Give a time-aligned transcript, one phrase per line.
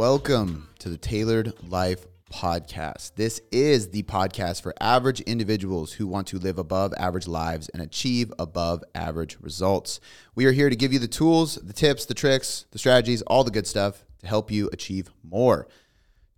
[0.00, 3.16] Welcome to the Tailored Life Podcast.
[3.16, 7.82] This is the podcast for average individuals who want to live above average lives and
[7.82, 10.00] achieve above average results.
[10.34, 13.44] We are here to give you the tools, the tips, the tricks, the strategies, all
[13.44, 15.68] the good stuff to help you achieve more.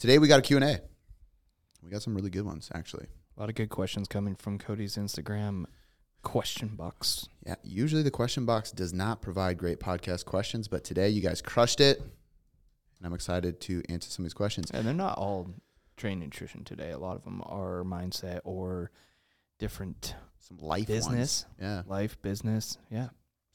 [0.00, 0.80] Today we got a Q&A.
[1.84, 3.06] We got some really good ones actually.
[3.36, 5.66] A lot of good questions coming from Cody's Instagram
[6.24, 7.28] question box.
[7.46, 11.40] Yeah, usually the question box does not provide great podcast questions, but today you guys
[11.40, 12.02] crushed it.
[13.02, 14.70] And I'm excited to answer some of these questions.
[14.70, 15.50] And they're not all
[15.96, 16.90] train nutrition today.
[16.92, 18.92] A lot of them are mindset or
[19.58, 21.60] different Some life business, ones.
[21.60, 22.78] Yeah, life, business.
[22.90, 23.08] Yeah.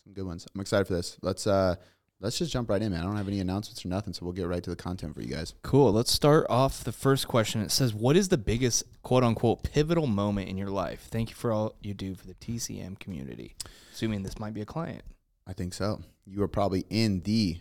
[0.03, 0.45] some good ones.
[0.53, 1.17] I'm excited for this.
[1.21, 1.75] Let's uh
[2.19, 2.99] let's just jump right in, man.
[3.01, 5.21] I don't have any announcements or nothing, so we'll get right to the content for
[5.21, 5.53] you guys.
[5.61, 5.93] Cool.
[5.93, 7.61] Let's start off the first question.
[7.61, 11.07] It says, What is the biggest quote unquote pivotal moment in your life?
[11.09, 13.55] Thank you for all you do for the TCM community.
[13.93, 15.03] Assuming this might be a client.
[15.45, 16.01] I think so.
[16.25, 17.57] You are probably in the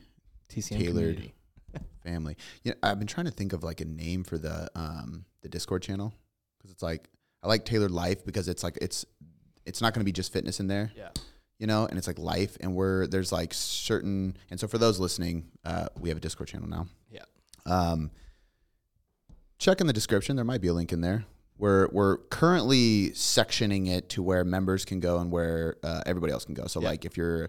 [0.48, 0.94] TCM Tailored.
[0.94, 1.34] community.
[2.06, 2.36] Family.
[2.62, 5.48] You know, I've been trying to think of like a name for the um the
[5.48, 6.14] Discord channel
[6.58, 7.08] because it's like
[7.42, 9.04] I like tailored life because it's like it's
[9.66, 10.92] it's not going to be just fitness in there.
[10.96, 11.08] Yeah.
[11.58, 14.98] you know, and it's like life, and we're there's like certain, and so for those
[15.00, 16.86] listening, uh, we have a Discord channel now.
[17.10, 17.24] Yeah.
[17.66, 18.10] Um,
[19.58, 20.36] check in the description.
[20.36, 21.24] There might be a link in there.
[21.58, 26.44] We're we're currently sectioning it to where members can go and where uh, everybody else
[26.44, 26.66] can go.
[26.66, 26.88] So Yeah.
[26.88, 27.48] like if you're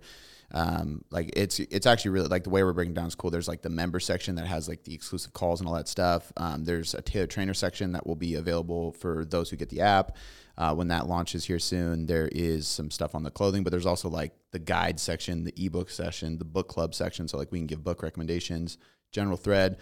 [0.52, 3.30] um, like it's it's actually really like the way we're breaking down is cool.
[3.30, 6.32] There's like the member section that has like the exclusive calls and all that stuff.
[6.38, 9.82] Um, there's a tailored trainer section that will be available for those who get the
[9.82, 10.16] app.
[10.58, 13.86] Uh, when that launches here soon, there is some stuff on the clothing, but there's
[13.86, 17.28] also like the guide section, the ebook section, the book club section.
[17.28, 18.78] So like we can give book recommendations,
[19.12, 19.78] general thread.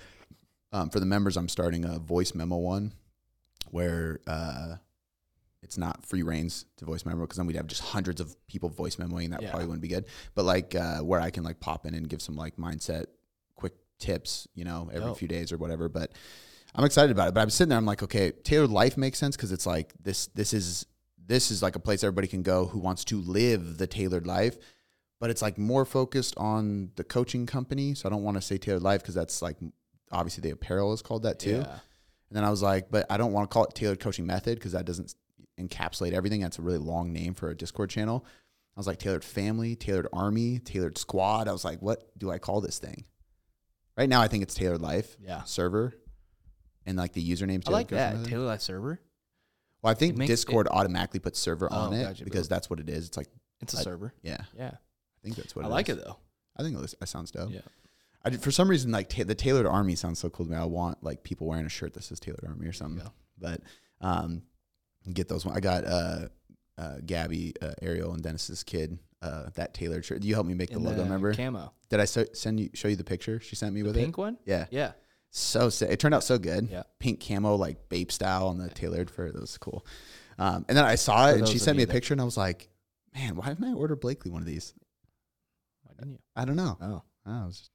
[0.74, 2.92] Um, for the members, I'm starting a voice memo one
[3.72, 4.76] where uh,
[5.62, 8.70] it's not free reigns to voice memo because then we'd have just hundreds of people
[8.70, 9.32] voice memoing.
[9.32, 9.50] That Yeah.
[9.50, 10.06] probably wouldn't be good.
[10.36, 13.06] But like uh, where I can like pop in and give some like mindset
[13.56, 15.18] quick tips, you know, every Dope.
[15.18, 15.90] few days or whatever.
[15.90, 16.12] But
[16.76, 17.34] I'm excited about it.
[17.34, 20.28] But I'm sitting there, I'm like, okay, tailored life makes sense because it's like this.
[20.28, 20.86] This is
[21.28, 24.58] this is like a place everybody can go who wants to live the tailored life.
[25.20, 27.96] But it's like more focused on the coaching company.
[27.96, 29.56] So I don't want to say tailored life because that's like
[30.12, 31.64] obviously the apparel is called that too.
[31.66, 31.80] Yeah.
[32.30, 34.56] And then I was like, but I don't want to call it tailored coaching method
[34.56, 35.14] because that doesn't
[35.60, 36.42] encapsulate everything.
[36.42, 38.26] That's a really long name for a Discord channel.
[38.76, 41.48] I was like, tailored family, tailored army, tailored squad.
[41.48, 43.06] I was like, what do I call this thing?
[43.98, 45.44] Right now, I think it's tailored life Yeah.
[45.44, 45.94] server,
[46.86, 47.64] and like the username.
[47.68, 48.16] I like that.
[48.16, 48.30] Method.
[48.30, 49.00] Taylor Life server.
[49.82, 52.80] Well, I think It Discord automatically puts server Oh, on it gotcha, because that's what
[52.82, 53.08] it is.
[53.08, 53.30] It's like,
[53.62, 54.14] It's a server.
[54.24, 54.72] yeah, Yeah.
[54.74, 55.70] I think that's what it is.
[55.70, 55.98] I it like is.
[55.98, 56.18] it though.
[56.58, 57.52] I think it that sounds dope.
[57.52, 57.62] Yeah.
[58.26, 60.58] I did, for some reason, like ta- the tailored army sounds so cool to me.
[60.58, 63.04] I want like people wearing a shirt that says tailored army or something.
[63.04, 63.12] go.
[63.38, 63.62] But
[64.02, 64.42] um,
[65.14, 65.46] get those.
[65.46, 65.56] One.
[65.56, 66.28] I got uh,
[66.78, 70.24] uh, Gabby, uh, Ariel, and Dennis's kid uh, that tailored shirt.
[70.24, 71.04] You helped me make the In logo.
[71.04, 71.34] Remember?
[71.34, 71.72] Camo.
[71.90, 73.94] Did I so- send you show you the picture she sent me with it?
[73.94, 74.38] The with pink one?
[74.46, 74.94] Yeah, Yeah.
[75.30, 75.92] so sick.
[75.92, 76.68] It turned out so good.
[76.72, 76.84] Yeah.
[77.00, 79.34] Pink camo, like Bape style on the tailored for it.
[79.34, 79.86] That was cool.
[80.40, 82.36] Um, and then I saw it, and she sent me a picture, and I was
[82.38, 82.70] like,
[83.14, 84.74] "Man, why didn't I order Blakely one of these?"
[85.84, 86.20] Why didn't you?
[86.36, 86.78] I don't know.
[86.82, 87.04] Oh.
[87.26, 87.72] I was just,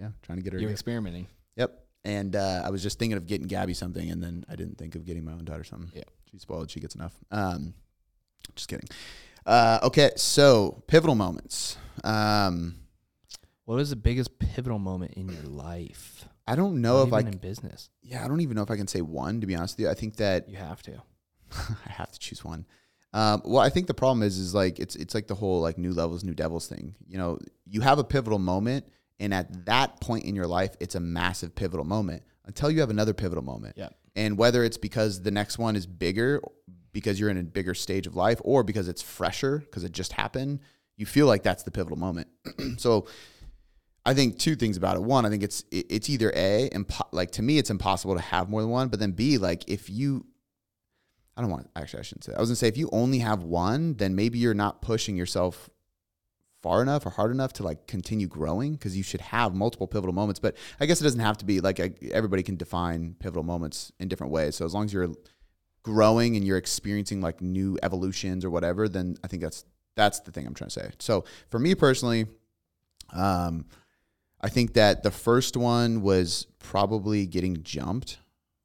[0.00, 0.58] yeah, trying to get her.
[0.58, 1.26] You're to- experimenting.
[1.56, 1.78] Yep.
[2.04, 4.94] And uh, I was just thinking of getting Gabby something, and then I didn't think
[4.94, 5.90] of getting my own daughter something.
[5.94, 6.04] Yeah.
[6.30, 6.70] She's spoiled.
[6.70, 7.14] She gets enough.
[7.32, 7.74] Um,
[8.54, 8.88] just kidding.
[9.44, 11.76] Uh, okay, so pivotal moments.
[12.04, 12.76] Um,
[13.64, 16.28] What was the biggest pivotal moment in your life?
[16.46, 17.28] I don't know Not if I.
[17.28, 17.90] in business.
[18.02, 19.40] Yeah, I don't even know if I can say one.
[19.40, 21.02] To be honest with you, I think that You have to.
[21.52, 22.66] I have to choose one.
[23.12, 25.76] Um, well, I think the problem is, is like it's it's like the whole like
[25.78, 26.94] new levels, new devils thing.
[27.08, 28.86] You know, you have a pivotal moment,
[29.18, 32.90] and at that point in your life, it's a massive pivotal moment until you have
[32.90, 33.76] another pivotal moment.
[33.76, 33.88] Yeah.
[34.14, 36.40] And whether it's because the next one is bigger,
[36.92, 40.12] because you're in a bigger stage of life, or because it's fresher because it just
[40.12, 40.60] happened,
[40.96, 42.28] you feel like that's the pivotal moment.
[42.78, 43.06] so.
[44.08, 45.02] I think two things about it.
[45.02, 48.48] One, I think it's it's either a impo- like to me it's impossible to have
[48.48, 50.24] more than one, but then b like if you
[51.36, 52.38] I don't want actually I shouldn't say that.
[52.38, 55.68] I was gonna say if you only have one, then maybe you're not pushing yourself
[56.66, 60.12] far enough or hard enough to like continue growing because you should have multiple pivotal
[60.12, 60.40] moments.
[60.40, 63.92] But I guess it doesn't have to be like I, everybody can define pivotal moments
[64.00, 64.56] in different ways.
[64.56, 65.12] So as long as you're
[65.84, 69.64] growing and you're experiencing like new evolutions or whatever, then I think that's
[69.94, 70.90] that's the thing I'm trying to say.
[70.98, 72.26] So for me personally,
[73.12, 73.66] um,
[74.40, 78.18] I think that the first one was probably getting jumped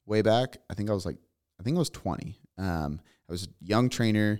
[0.07, 0.57] way back.
[0.71, 1.17] I think I was like,
[1.59, 2.35] I think I was 20.
[2.57, 2.99] Um,
[3.29, 4.39] I was a young trainer,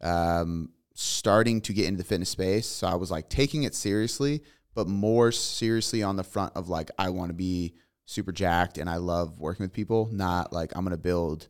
[0.00, 0.70] um,
[1.02, 2.66] starting to get into the fitness space.
[2.66, 4.42] So I was like taking it seriously,
[4.74, 8.88] but more seriously on the front of like, I want to be super jacked and
[8.88, 11.48] I love working with people, not like I'm going to build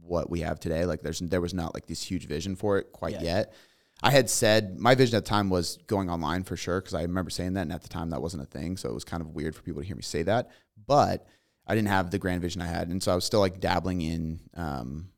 [0.00, 0.84] what we have today.
[0.86, 3.22] Like there's, there was not like this huge vision for it quite Yeah.
[3.22, 3.54] yet.
[4.02, 7.02] I had said my vision at the time was going online for sure because I
[7.02, 9.20] remember saying that, and at the time that wasn't a thing, so it was kind
[9.20, 10.50] of weird for people to hear me say that.
[10.86, 11.26] But
[11.66, 14.00] I didn't have the grand vision I had, and so I was still like dabbling
[14.02, 15.08] in um,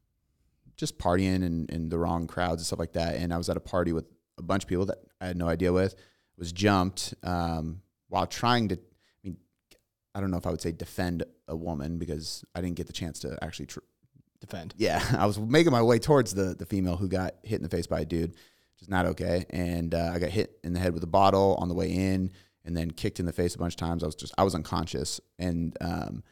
[0.81, 3.17] just partying and, and the wrong crowds and stuff like that.
[3.17, 4.06] And I was at a party with
[4.38, 5.94] a bunch of people that I had no idea with.
[6.37, 8.77] Was jumped um, while trying to.
[8.77, 8.79] I
[9.23, 9.37] mean,
[10.15, 12.94] I don't know if I would say defend a woman because I didn't get the
[12.94, 13.67] chance to actually.
[13.67, 13.81] Tr-
[14.41, 14.73] Defend.
[14.79, 17.69] yeah, I was making my way towards the the female who got hit in the
[17.69, 19.44] face by a dude, which is not okay.
[19.50, 22.31] And uh, I got hit in the head with a bottle on the way in,
[22.65, 24.03] and then kicked in the face a bunch of times.
[24.03, 26.23] I was just I was unconscious, and um,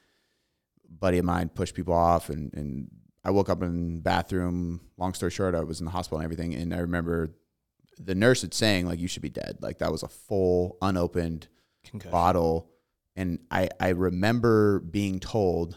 [0.89, 2.91] buddy of mine pushed people off, and and
[3.29, 4.81] I woke up in the bathroom.
[4.97, 7.29] Long story short, I was in the hospital and everything, and I remember
[7.99, 9.59] the nurse had saying like you should be dead.
[9.61, 11.49] Like that was a full unopened
[11.85, 12.11] Concussion.
[12.11, 12.71] bottle,
[13.17, 15.77] and I I remember being told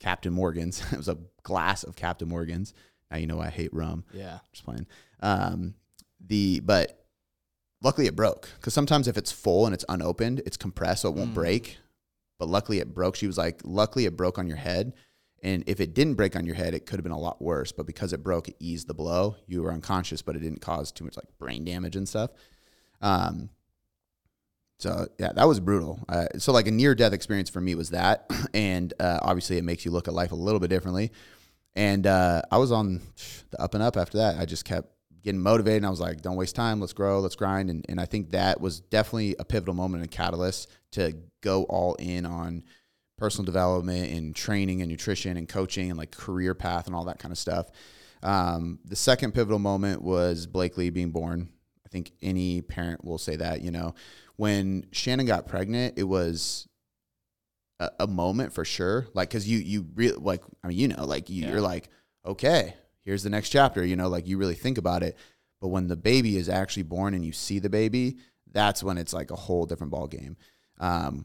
[0.00, 0.80] Captain Morgan's.
[0.92, 2.72] it was a glass of Captain Morgan's.
[3.10, 4.04] Now you know I hate rum.
[4.14, 4.38] Yeah.
[4.52, 4.86] Just playing.
[5.20, 5.74] Um,
[6.24, 7.04] the but
[7.82, 11.14] luckily it broke because sometimes if it's full and it's unopened, it's compressed so it
[11.14, 11.34] won't Mm.
[11.34, 11.76] break.
[12.38, 13.16] But luckily it broke.
[13.16, 14.92] She was like, luckily it broke on your head.
[15.42, 17.70] And if it didn't break on your head, it could have been a lot worse.
[17.70, 19.36] But because it broke, it eased the blow.
[19.46, 22.30] You were unconscious, but it didn't cause too much like brain damage and stuff.
[23.00, 23.50] Um,
[24.78, 26.04] so yeah, that was brutal.
[26.08, 29.64] Uh, so like a near death experience for me was that, and uh, obviously it
[29.64, 31.12] makes you look at life a little bit differently.
[31.74, 33.02] And uh, I was on
[33.50, 34.38] the up and up after that.
[34.38, 34.90] I just kept
[35.22, 36.80] getting motivated, and I was like, "Don't waste time.
[36.80, 37.20] Let's grow.
[37.20, 41.14] Let's grind." And and I think that was definitely a pivotal moment and catalyst to
[41.42, 42.64] go all in on
[43.18, 47.18] personal development and training and nutrition and coaching and like career path and all that
[47.18, 47.70] kind of stuff.
[48.22, 51.48] Um, the second pivotal moment was Blakely being born.
[51.84, 53.94] I think any parent will say that, you know,
[54.36, 56.68] when Shannon got pregnant, it was
[57.78, 59.06] a, a moment for sure.
[59.14, 61.52] Like, cause you, you really like, I mean, you know, like you, Yeah.
[61.52, 61.88] you're like,
[62.24, 65.16] okay, here's the next chapter, you know, like you really think about it.
[65.60, 68.16] But when the baby is actually born and you see the baby,
[68.52, 70.36] that's when it's like a whole different ball game.
[70.80, 71.24] Um,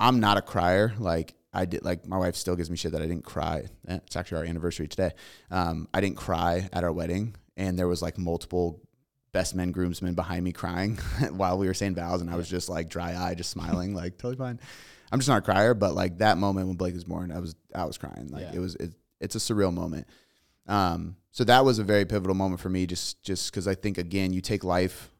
[0.00, 0.92] I'm not a crier.
[0.98, 3.64] Like I did, like my wife still gives me shit that I didn't cry.
[3.86, 5.12] Eh, It's actually our anniversary today.
[5.50, 8.80] Um, I didn't cry at our wedding, and there was like multiple
[9.32, 10.96] best men groomsmen behind me crying
[11.32, 14.16] while we were saying vows, and I was just like dry eye, just smiling, like
[14.18, 14.58] totally fine.
[15.12, 17.54] I'm just not a crier, but like that moment when Blake was born, I was
[17.74, 18.28] I was crying.
[18.30, 18.54] Like Yeah.
[18.54, 20.06] it was it, it's a surreal moment.
[20.66, 23.98] Um, so that was a very pivotal moment for me, just just because I think
[23.98, 25.10] again, you take life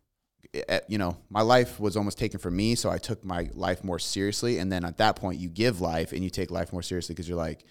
[0.88, 3.99] you know, my life was almost taken from me, so I took my life more
[3.99, 4.58] seriously.
[4.58, 7.29] And then at that point, you give life and you take life more seriously because
[7.29, 7.64] you're like,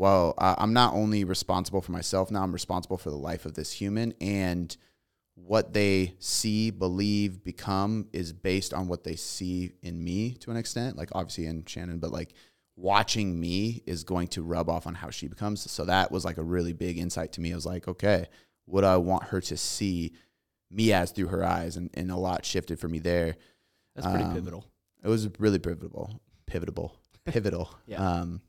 [0.00, 3.72] I- I'm not only responsible for myself now, I'm responsible for the life of this
[3.72, 4.12] human.
[4.20, 4.76] And
[5.34, 10.56] what they see, believe, become is based on what they see in me to an
[10.56, 12.34] extent, like obviously in Shannon, but like
[12.76, 15.68] watching me is going to rub off on how she becomes.
[15.70, 17.52] So that was like a really big insight to me.
[17.52, 18.26] I was like, okay,
[18.66, 20.12] what I want her to see
[20.70, 21.76] me as through her eyes?
[21.76, 23.36] And, and a lot shifted for me there.
[23.94, 24.64] That's pretty Um, pivotal.
[25.02, 27.70] It was really pivotal, pivotal, pivotal.
[27.86, 28.06] Yeah.
[28.06, 28.40] Um,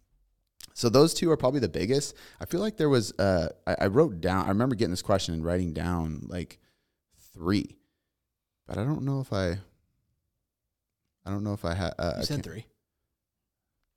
[0.73, 2.15] so those two are probably the biggest.
[2.39, 3.11] I feel like there was.
[3.19, 4.45] Uh, I, I wrote down.
[4.45, 6.59] I remember getting this question and writing down like
[7.33, 7.75] three,
[8.67, 9.57] but I don't know if I.
[11.25, 11.93] I don't know if I had.
[11.99, 12.65] Uh, I You said three.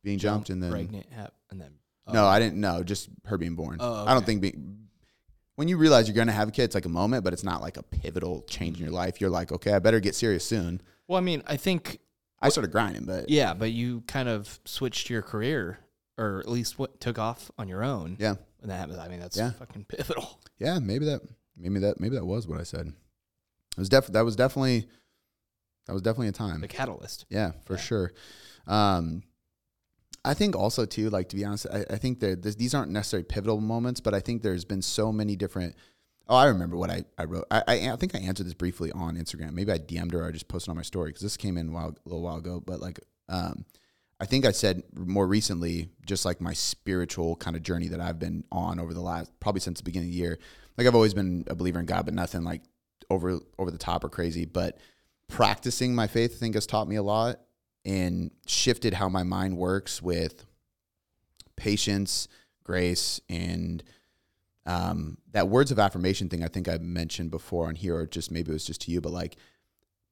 [0.03, 0.71] being jumped and then.
[0.71, 1.07] pregnant,
[1.51, 1.73] and then.
[2.13, 2.29] No, oh.
[2.29, 2.83] I didn't know.
[2.83, 3.77] Just her being born.
[3.81, 4.89] Oh, I don't think being.
[5.57, 7.61] When you realize you're gonna have a kid, it's like a moment, but it's not
[7.61, 9.21] like a pivotal change in your life.
[9.21, 10.81] You're like, okay, I better get serious soon.
[11.09, 11.99] Well, I mean, I think
[12.41, 15.79] I started grinding, but yeah, but you kind of switched your career,
[16.17, 18.17] or at least what took off on your own.
[18.19, 18.99] yeah, And that happens.
[18.99, 19.51] I mean, that's Yeah.
[19.53, 20.41] fucking pivotal.
[20.59, 21.21] Yeah, maybe that
[21.57, 22.87] maybe that maybe that was what I said.
[22.87, 24.89] It was def that was definitely
[25.87, 26.61] that was definitely a time.
[26.63, 27.27] The catalyst.
[27.29, 27.81] Yeah, for Yeah.
[27.81, 28.13] sure.
[28.67, 29.23] Um
[30.25, 33.25] I think also too, like to be honest, I, I think that these aren't necessarily
[33.25, 35.75] pivotal moments, but I think there's been so many different.
[36.29, 37.45] Oh, I remember what I, I wrote.
[37.51, 39.53] I, I I think I answered this briefly on Instagram.
[39.53, 41.71] Maybe I DM'd her or I just posted on my story because this came in
[41.71, 42.63] a, while, a little while ago.
[42.65, 43.65] But like, um,
[44.21, 48.21] I think I said more recently, just like my spiritual kind of journey that I've
[48.21, 50.39] been on over the last probably since the beginning of the year.
[50.79, 52.63] Like I've always been a believer in God, but nothing like
[53.11, 54.45] over over the top or crazy.
[54.45, 54.79] But
[55.27, 57.41] practicing my faith, I think, has taught me a lot
[57.85, 60.45] and shifted how my mind works with
[61.57, 62.29] patience,
[62.65, 63.83] grace, and
[64.67, 66.45] um, that words of affirmation thing.
[66.45, 69.01] I think I mentioned before on here, or just maybe it was just to you,
[69.01, 69.37] but like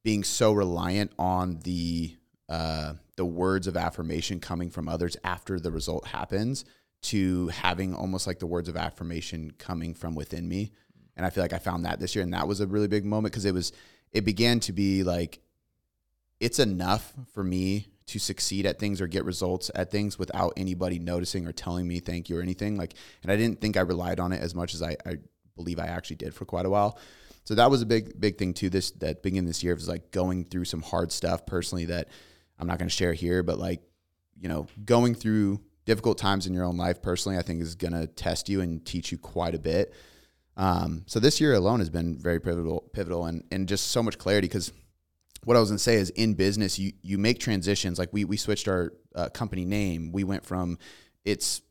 [0.03, 2.17] being so reliant on the
[2.49, 6.65] uh, the words of affirmation coming from others after the result happens
[7.03, 10.73] to having almost like the words of affirmation coming from within me.
[11.17, 13.05] And I feel like I found that this year, and that was a really big
[13.05, 13.73] moment because it was
[14.12, 15.41] it began to be like
[16.40, 20.99] it's enough for me to succeed at things or get results at things without anybody
[20.99, 24.18] noticing or telling me thank you or anything like and i didn't think i relied
[24.18, 25.18] on it as much as i, I
[25.54, 26.99] believe i actually did for quite a while
[27.44, 28.70] so that was a big big thing too.
[28.70, 32.09] This that beginning this year was like going through some hard stuff personally that
[32.59, 33.80] I'm not going to share here, but like
[34.38, 37.94] you know going through difficult times in your own life personally, I think is going
[37.94, 39.92] to test you and teach you quite a bit.
[40.56, 44.18] Um, so this year alone has been very pivotal, pivotal, and and just so much
[44.18, 44.73] clarity because
[45.44, 47.99] what I was to say is in business you you make transitions.
[47.99, 50.12] Like we we switched our uh, company name.
[50.12, 50.78] We went from
[51.25, 51.62] it's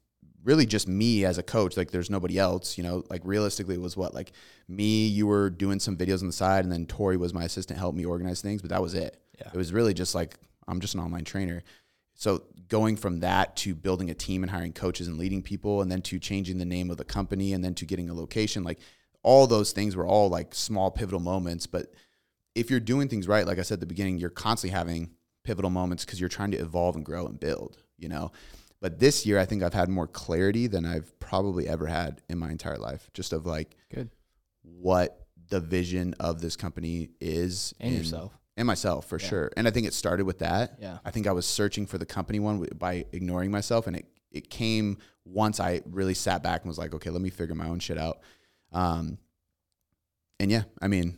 [0.43, 1.77] really just me as a coach.
[1.77, 2.77] Like there's nobody else.
[2.77, 4.31] You know, like realistically it was what like
[4.67, 5.07] me.
[5.07, 7.97] You were doing some videos on the side, and then Tori was my assistant, helped
[7.97, 8.61] me organize things.
[8.61, 9.21] But that was it.
[9.37, 9.49] Yeah.
[9.53, 11.63] It was really just like I'm just an online trainer.
[12.15, 15.91] So going from that to building a team and hiring coaches and leading people, and
[15.91, 18.79] then to changing the name of the company, and then to getting a location, like
[19.21, 21.67] all those things were all like small pivotal moments.
[21.67, 21.93] But
[22.55, 25.11] if you're doing things right, like I said at the beginning, you're constantly having
[25.43, 27.77] pivotal moments because you're trying to evolve and grow and build.
[27.97, 28.31] You know.
[28.81, 32.37] But this year, I think I've had more clarity than I've probably ever had in
[32.37, 34.09] my entire life, just of like Good.
[34.63, 38.37] what the vision of this company is And in- yourself.
[38.55, 39.27] and myself for Yeah.
[39.27, 39.51] sure.
[39.57, 40.77] And I think it started with that.
[40.79, 40.99] Yeah.
[41.03, 44.49] I think I was searching for the company one by ignoring myself, and it it
[44.49, 47.79] came once I really sat back and was like, okay, let me figure my own
[47.79, 48.19] shit out.
[48.71, 49.17] Um,
[50.39, 51.17] and yeah, I mean,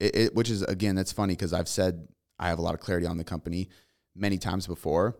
[0.00, 2.80] it, it which is again that's funny because I've said I have a lot of
[2.80, 3.68] clarity on the company
[4.16, 5.16] many times before,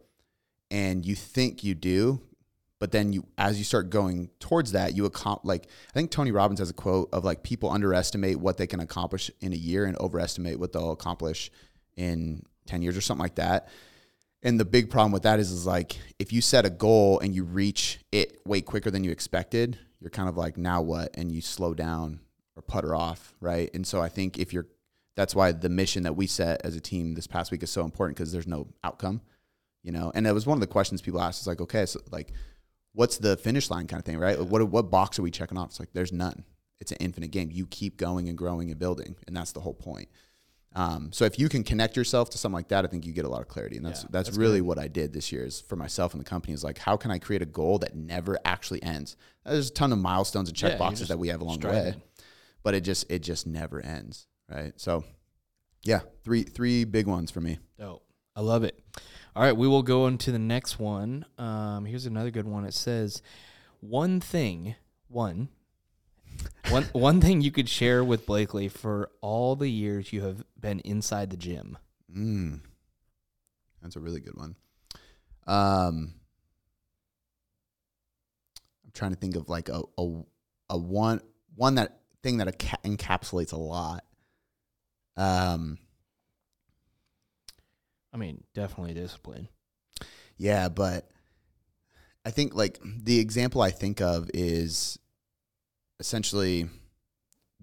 [0.71, 2.23] and you think you do.
[2.79, 6.33] But then you, as you start going towards that, you accom- like I think Tony
[6.33, 9.85] Robbins has a quote of like people underestimate what they can accomplish in a year
[9.85, 11.51] and overestimate what they'll accomplish
[11.97, 13.69] in 10 years or something like that.
[14.43, 17.35] And the big problem with that is, is like if you set a goal and
[17.35, 21.11] you reach it way quicker than you expected, you're kind of like, now what?
[21.15, 22.21] And you slow down
[22.61, 23.71] or putter off, right?
[23.75, 24.67] And so I think if you're,
[25.17, 27.85] that's why the mission that we set as a team this past week is so
[27.85, 29.23] important because there's no outcome,
[29.83, 30.13] you know?
[30.15, 32.33] And that was one of the questions people asked is like, okay, so like,
[32.93, 34.39] what's the finish line kind of thing, right?
[34.39, 35.71] Like what, what box are we checking off?
[35.71, 36.45] It's like, there's none.
[36.81, 37.51] It's an infinite game.
[37.51, 39.17] You keep going and growing and building.
[39.27, 40.09] And that's the whole point.
[40.75, 43.25] Um, so if you can connect yourself to something like that, I think you get
[43.25, 45.45] a lot of clarity, and that's Yeah, that's, that's really what I did this year.
[45.45, 47.97] Is for myself and the company is like, how can I create a goal that
[47.97, 49.17] never actually ends?
[49.45, 51.95] There's a ton of milestones and check you boxes that we have along the way.
[52.63, 54.73] But it just it just never ends, right?
[54.77, 55.05] So,
[55.83, 57.59] yeah, three three big ones for me.
[57.79, 58.05] Dope.
[58.37, 58.79] I love it.
[59.35, 61.25] All right, we will go into the next one.
[61.39, 62.65] Um, here's another good one.
[62.65, 63.23] It says,
[63.81, 64.77] "One thing,
[65.09, 65.49] one,
[66.69, 70.81] one, one thing you could share with Blakely for all the years you have been
[70.81, 71.79] inside the gym."
[72.15, 72.61] Mm.
[73.83, 74.57] That's a really good one.
[75.47, 76.15] Um,
[78.85, 80.23] I'm trying to think of like a a,
[80.71, 81.21] a one
[81.55, 84.05] one that thing that enca- encapsulates a lot.
[85.17, 85.79] Um,
[88.13, 89.49] I mean, definitely discipline.
[90.37, 91.09] yeah, but
[92.25, 94.99] I think like the example I think of is
[95.99, 96.69] essentially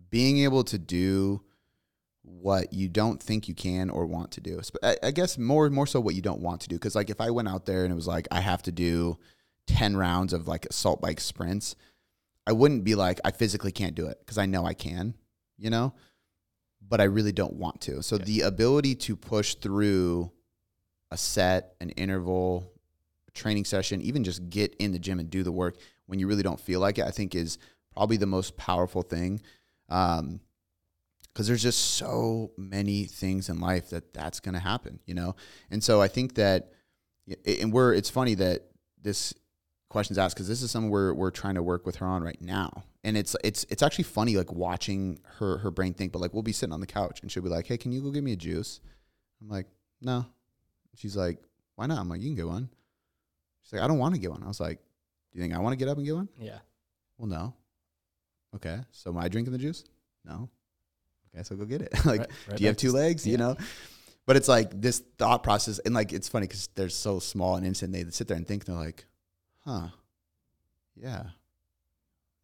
[0.09, 1.41] being able to do
[2.21, 4.59] what you don't think you can or want to do.
[4.83, 6.75] I, I guess more more so what you don't want to do.
[6.75, 9.17] Because like if I went out there and it was like I have to do
[9.65, 11.75] ten rounds of like assault bike sprints,
[12.47, 15.13] I wouldn't be like I physically can't do it because I know I can,
[15.57, 15.93] you know,
[16.81, 18.01] but I really don't want to.
[18.01, 18.23] So Yeah.
[18.23, 20.31] the ability to push through
[21.11, 22.71] a set, an interval,
[23.27, 25.75] a training session, even just get in the gym and do the work
[26.05, 27.57] when you really don't feel like it, I think is
[27.93, 29.41] probably the most powerful thing.
[29.89, 30.39] Um,
[31.33, 35.35] because there's just so many things in life that that's going to happen, you know?
[35.69, 36.71] And so I think that,
[37.45, 38.63] and we're, it's funny that
[38.99, 39.35] this
[39.89, 42.41] question's asked because this is something we're, we're trying to work with her on right
[42.41, 42.83] now.
[43.03, 46.43] And it's, it's, it's actually funny, like watching her, her brain think, but like, we'll
[46.43, 48.33] be sitting on the couch and she'll be like, Hey, can you go get me
[48.33, 48.81] a juice?
[49.41, 49.67] I'm like,
[50.01, 50.25] no.
[50.95, 51.37] She's like,
[51.75, 51.99] why not?
[51.99, 52.69] I'm like, you can get one.
[53.63, 54.43] She's like, I don't want to get one.
[54.43, 54.79] I was like,
[55.31, 56.27] do you think I want to get up and get one?
[56.39, 56.57] Yeah.
[57.17, 57.53] Well, no.
[58.55, 58.79] Okay.
[58.91, 59.83] So am I drinking the juice?
[60.25, 60.49] No.
[61.33, 61.93] Okay, so go get it.
[62.05, 63.27] like, Right- right do you have two legs?
[63.27, 63.55] You know?
[64.25, 67.65] But it's like this thought process, and like it's funny because they're so small and
[67.65, 67.93] instant.
[67.93, 69.05] They sit there and think, they're like,
[69.67, 69.87] huh,
[70.95, 71.23] yeah,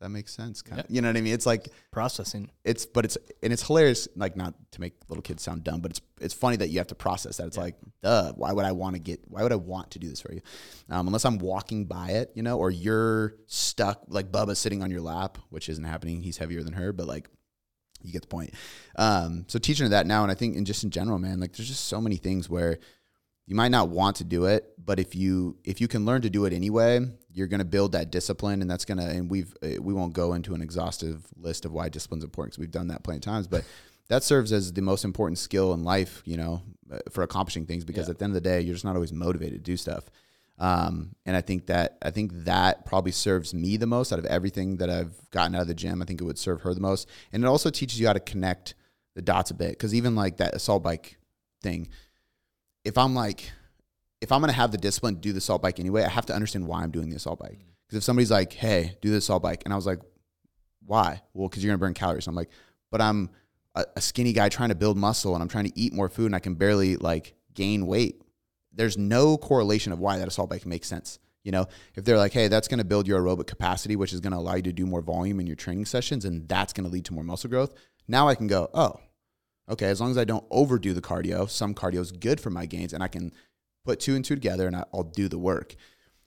[0.01, 0.61] that makes sense.
[0.61, 1.33] Kind of, you know what I mean?
[1.33, 2.51] It's like Processing.
[2.65, 4.07] it's, but it's and it's hilarious.
[4.15, 6.87] Like not to make little kids sound dumb, but it's it's funny that you have
[6.87, 7.47] to process that.
[7.47, 7.63] It's Yeah.
[7.63, 9.21] like, duh, why would I want to get?
[9.27, 10.41] Why would I want to do this for you?
[10.89, 14.91] Um, unless I'm walking by it, you know, or you're stuck like Bubba's sitting on
[14.91, 16.21] your lap, which isn't happening.
[16.21, 17.29] He's heavier than her, but like
[18.03, 18.53] you get the point.
[18.97, 21.53] Um, so teaching her that now, and I think, and just in general, man, like
[21.53, 22.79] there's just so many things where
[23.45, 26.29] you might not want to do it, but if you if you can learn to
[26.29, 26.99] do it anyway,
[27.31, 29.05] you're going to build that discipline, and that's gonna.
[29.05, 32.59] And we've uh, we won't go into an exhaustive list of why discipline's important because
[32.59, 33.63] we've done that plenty of times, but
[34.09, 37.83] that serves as the most important skill in life, you know, uh, for accomplishing things.
[37.85, 38.11] Because Yeah.
[38.11, 40.05] at the end of the day, you're just not always motivated to do stuff.
[40.59, 44.25] Um, and I think that I think that probably serves me the most out of
[44.25, 46.01] everything that I've gotten out of the gym.
[46.01, 48.19] I think it would serve her the most, and it also teaches you how to
[48.19, 48.75] connect
[49.15, 49.71] the dots a bit.
[49.71, 51.17] Because even like that assault bike
[51.61, 51.89] thing,
[52.83, 53.51] if I'm like,
[54.21, 56.33] if I'm gonna have the discipline to do the assault bike anyway, I have to
[56.33, 57.59] understand why I'm doing the assault bike.
[57.59, 57.65] Mm.
[57.87, 59.99] Because if somebody's like, "Hey, do the assault bike," and I was like,
[60.85, 62.27] "Why?" Well, because you're gonna burn calories.
[62.27, 62.49] I'm like,
[62.91, 63.29] but I'm
[63.75, 66.27] a, a skinny guy trying to build muscle, and I'm trying to eat more food,
[66.27, 68.23] and I can barely like gain weight
[68.73, 71.19] there's no correlation of why that assault bike makes sense.
[71.43, 74.21] You know, if they're like, hey, that's going to build your aerobic capacity, which is
[74.21, 76.85] going to allow you to do more volume in your training sessions, and that's going
[76.85, 77.73] to lead to more muscle growth.
[78.07, 78.95] Now I can go, oh,
[79.69, 82.65] okay, as long as I don't overdo the cardio, some cardio is good for my
[82.65, 83.31] gains, and I can
[83.83, 85.75] put two and two together and I'll do the work.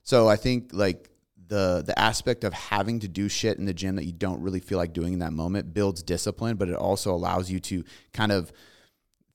[0.03, 1.11] So I think like
[1.49, 4.61] the the aspect of having to do shit in the gym that you don't really
[4.61, 8.33] feel like doing in that moment builds discipline, but it also allows you to kind
[8.33, 8.53] of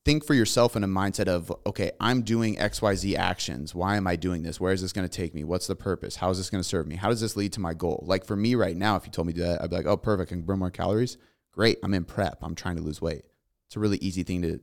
[0.04, 3.76] think for yourself in a mindset of okay i'm doing xyz actions.
[3.76, 4.60] Why am i doing this?
[4.60, 5.44] Where is this going to take me?
[5.44, 6.16] What's the purpose?
[6.16, 6.96] How is this going to serve me?
[6.96, 8.04] How does this lead to my goal?
[8.08, 10.32] Like for me right now if you told me that i'd be like oh perfect
[10.32, 11.18] i can burn more calories.
[11.52, 13.24] Great i'm in prep i'm trying to lose weight
[13.72, 14.60] it's a really easy thing to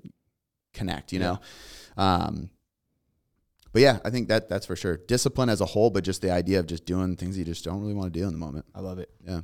[0.74, 1.40] connect you know
[1.96, 2.50] um,
[3.72, 6.30] but yeah i think that that's for sure discipline as a whole but just the
[6.30, 8.66] idea of just doing things you just don't really want to do in the moment
[8.74, 9.08] I love it.
[9.26, 9.40] yeah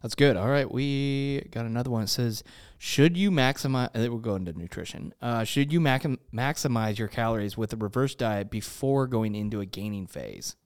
[0.00, 0.36] That's good.
[0.38, 2.02] All right, we got another one.
[2.02, 2.42] It says,
[2.78, 5.12] "Should you maximize?" Uh, we'll go into nutrition.
[5.20, 9.66] Uh, should you mac- maximize your calories with a reverse diet before going into a
[9.66, 10.56] gaining phase?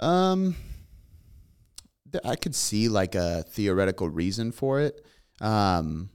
[0.00, 0.56] Um,
[2.12, 5.04] th- I could see like a theoretical reason for it.
[5.40, 6.10] Um,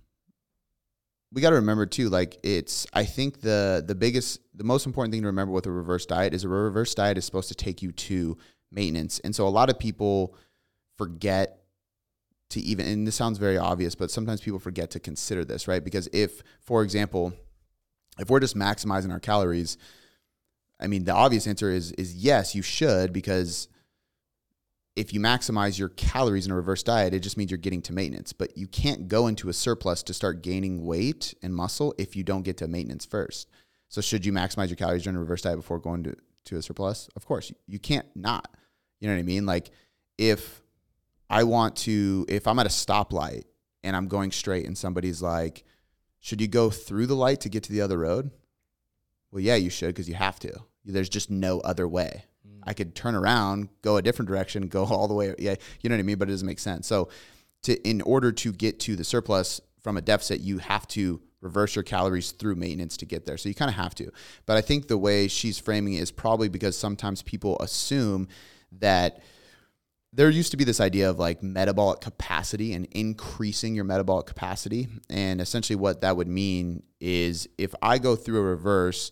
[1.32, 2.88] we got to remember too, like it's.
[2.94, 6.34] I think the the biggest, the most important thing to remember with a reverse diet
[6.34, 8.38] is a reverse diet is supposed to take you to
[8.72, 10.36] maintenance, and so a lot of people
[10.98, 11.64] forget
[12.50, 12.88] to even.
[12.88, 15.84] And this sounds very obvious, but sometimes people forget to consider this, right?
[15.84, 17.34] Because if, for example,
[18.18, 19.78] if we're just maximizing our calories,
[20.80, 23.68] I mean, the obvious answer is is yes, you should because
[25.00, 27.94] if you maximize your calories in a reverse diet, it just means you're getting to
[27.94, 28.34] maintenance.
[28.34, 32.24] But you can't go into a surplus to start gaining weight and muscle if you
[32.24, 33.48] don't get to maintenance first.
[33.88, 36.62] So should you maximize your calories during a reverse diet before going to, to a
[36.62, 37.08] surplus?
[37.16, 37.50] Of course.
[37.66, 38.54] You can't not.
[39.00, 39.46] You know what I mean?
[39.46, 39.72] Like
[40.18, 40.62] if
[41.30, 43.44] I want to, if I'm at a stoplight
[43.86, 45.64] and I'm going straight and somebody's like,
[46.20, 48.32] should you go through the light to get to the other road?
[49.32, 50.60] Well, yeah, you should because you have to.
[50.84, 52.26] There's just no other way.
[52.64, 55.34] I could turn around, go a different direction, go all the way.
[55.38, 56.18] Yeah, you know what I mean.
[56.18, 56.88] But it doesn't make sense.
[56.88, 57.10] So,
[57.64, 61.76] to in order to get to the surplus from a deficit, you have to reverse
[61.76, 63.38] your calories through maintenance to get there.
[63.38, 64.12] So you kind of have to.
[64.46, 68.28] But I think the way she's framing it is probably because sometimes people assume
[68.80, 69.22] that
[70.12, 74.88] there used to be this idea of like metabolic capacity and increasing your metabolic capacity.
[75.10, 79.12] And essentially, what that would mean is if I go through a reverse,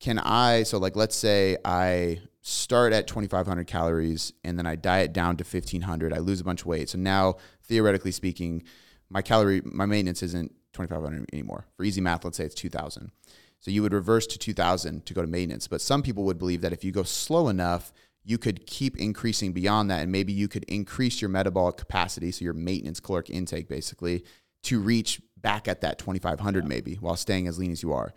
[0.00, 5.12] can I, so like let's say I start at 2,500 calories and then I diet
[5.12, 6.88] down to 1,500, I lose a bunch of weight.
[6.90, 8.64] So now, theoretically speaking,
[9.08, 11.66] my calorie, my maintenance isn't 2,500 anymore.
[11.76, 13.12] For easy math, let's say it's 2,000.
[13.60, 15.68] So you would reverse to 2,000 to go to maintenance.
[15.68, 17.92] But some people would believe that if you go slow enough,
[18.24, 22.44] you could keep increasing beyond that, and maybe you could increase your metabolic capacity, so
[22.44, 24.24] your maintenance caloric intake, basically,
[24.62, 28.12] to reach back at that 2,500 maybe, while staying as lean as you are.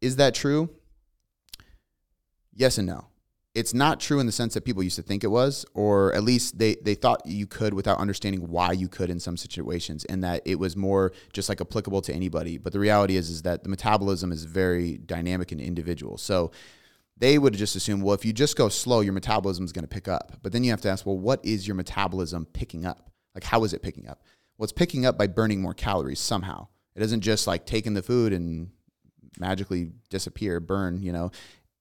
[0.00, 0.70] Is that true?
[2.52, 3.06] Yes and no.
[3.52, 6.22] It's not true in the sense that people used to think it was, or at
[6.22, 10.22] least they, they thought you could without understanding why you could in some situations, and
[10.22, 12.58] that it was more just like applicable to anybody.
[12.58, 16.16] But the reality is, is that the metabolism is very dynamic and individual.
[16.16, 16.52] So
[17.16, 19.88] they would just assume, well, if you just go slow, your metabolism is going to
[19.88, 20.38] pick up.
[20.42, 23.10] But then you have to ask, well, what is your metabolism picking up?
[23.34, 24.22] Like, how is it picking up?
[24.56, 26.68] Well, it's picking up by burning more calories somehow.
[26.94, 28.70] It isn't just like taking the food and
[29.38, 31.30] magically disappear, burn, you know,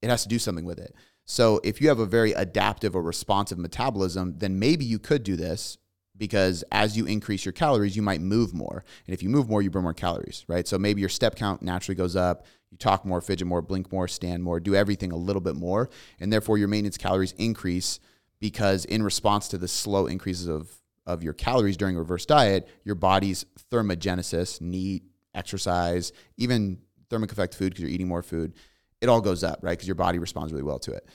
[0.02, 0.96] it has to do something with it.
[1.32, 5.36] So if you have a very adaptive or responsive metabolism, then maybe you could do
[5.36, 5.78] this
[6.18, 8.84] because as you increase your calories, you might move more.
[9.06, 10.68] And if you move more, you burn more calories, right?
[10.68, 12.48] So maybe your step count naturally goes up.
[12.72, 15.92] You talk more, fidget more, blink more, stand more, do everything a little bit more.
[16.20, 18.00] And therefore, your maintenance calories increase
[18.40, 20.72] because in response to the slow increases of,
[21.06, 25.04] of your calories during a reverse diet, your body's thermogenesis, NEAT,
[25.36, 26.80] exercise, even
[27.12, 28.54] thermic effect food because you're eating more food,
[29.02, 29.74] it all goes up, right?
[29.74, 31.08] Because your body responds really well to it.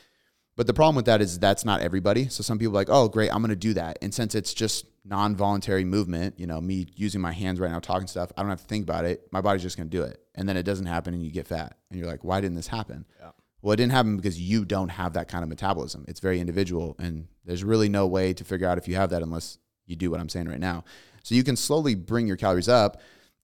[0.57, 2.29] But the problem with that is that's not everybody.
[2.29, 3.99] So some people are like, oh, great, I'm going to do that.
[4.03, 8.07] And since it's just non-voluntary movement, you know, me using my hands right now, talking
[8.07, 9.27] stuff, I don't have to think about it.
[9.33, 10.20] My body's just going to do it.
[10.37, 11.77] And then it doesn't happen and you get fat.
[11.90, 13.05] And you're like, why didn't this happen?
[13.20, 13.31] Yeah.
[13.62, 16.05] Well, it didn't happen because you don't have that kind of metabolism.
[16.07, 16.94] It's very individual.
[16.99, 20.11] And there's really no way to figure out if you have that unless you do
[20.11, 20.85] what I'm saying right now.
[21.23, 23.01] So you can slowly bring your calories up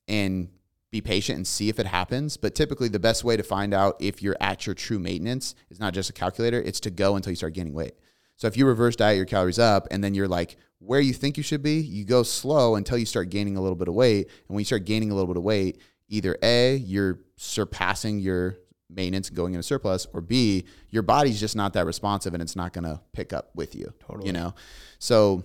[0.07, 0.49] and
[0.91, 2.37] be patient and see if it happens.
[2.37, 5.79] But typically, the best way to find out if you're at your true maintenance is
[5.79, 7.95] not just a calculator, it's to go until you start gaining weight.
[8.37, 11.37] So if you reverse diet your calories up and then you're like where you think
[11.37, 14.29] you should be, you go slow until you start gaining a little bit of weight.
[14.49, 18.57] And when you start gaining a little bit of weight, either A, you're surpassing your
[18.89, 22.57] maintenance and going into surplus, or B, your body's just not that responsive and it's
[22.57, 23.93] not going to pick up with you.
[24.01, 24.27] Totally.
[24.27, 24.55] You know?
[24.99, 25.45] So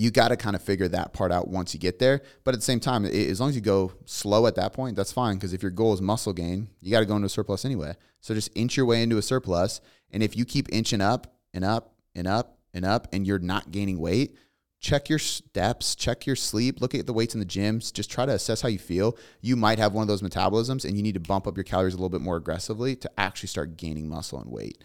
[0.00, 2.22] you got to kind of figure that part out once you get there.
[2.44, 4.94] But at the same time, i- as long as you go slow at that point,
[4.96, 5.34] that's fine.
[5.34, 7.94] Because if your goal is muscle gain, you got to go into a surplus anyway.
[8.20, 9.80] So just inch your way into a surplus.
[10.12, 13.72] And if you keep inching up and up and up and up and you're not
[13.72, 14.36] gaining weight,
[14.80, 18.24] check your steps, check your sleep, look at the weights in the gyms, just try
[18.24, 19.16] to assess how you feel.
[19.40, 21.94] You might have one of those metabolisms and you need to bump up your calories
[21.94, 24.78] a little bit more aggressively to actually start gaining muscle and weight.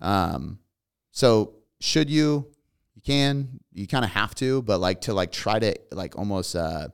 [0.00, 0.58] Um,
[1.12, 2.48] so should you?
[2.98, 3.60] You can.
[3.72, 6.88] You kind of have to, but like to like try to like almost uh,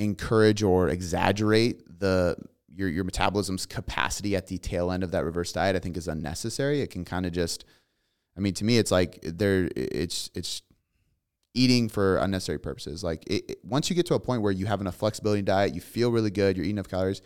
[0.00, 2.36] encourage or exaggerate the
[2.68, 5.76] your your metabolism's capacity at the tail end of that reverse diet.
[5.76, 6.80] I think is unnecessary.
[6.80, 7.64] It can kind of just.
[8.36, 9.68] I mean, to me, it's like there.
[9.76, 10.62] It's it's
[11.54, 13.04] eating for unnecessary purposes.
[13.04, 15.44] Like it, it- once you get to a point where you have enough flexibility in
[15.44, 17.22] diet, you feel really good, you're eating enough calories,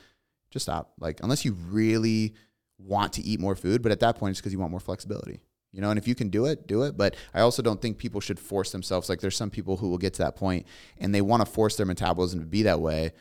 [0.50, 0.92] just stop.
[1.00, 2.34] Like unless you really
[2.78, 5.40] want to eat more food, but at that point it's because you want more flexibility.
[5.72, 6.96] You know, and if you can do it, do it.
[6.96, 9.08] But I also don't think people should force themselves.
[9.08, 10.66] Like there's some people who will get to that point
[10.98, 13.12] and they want to force their metabolism to be that way,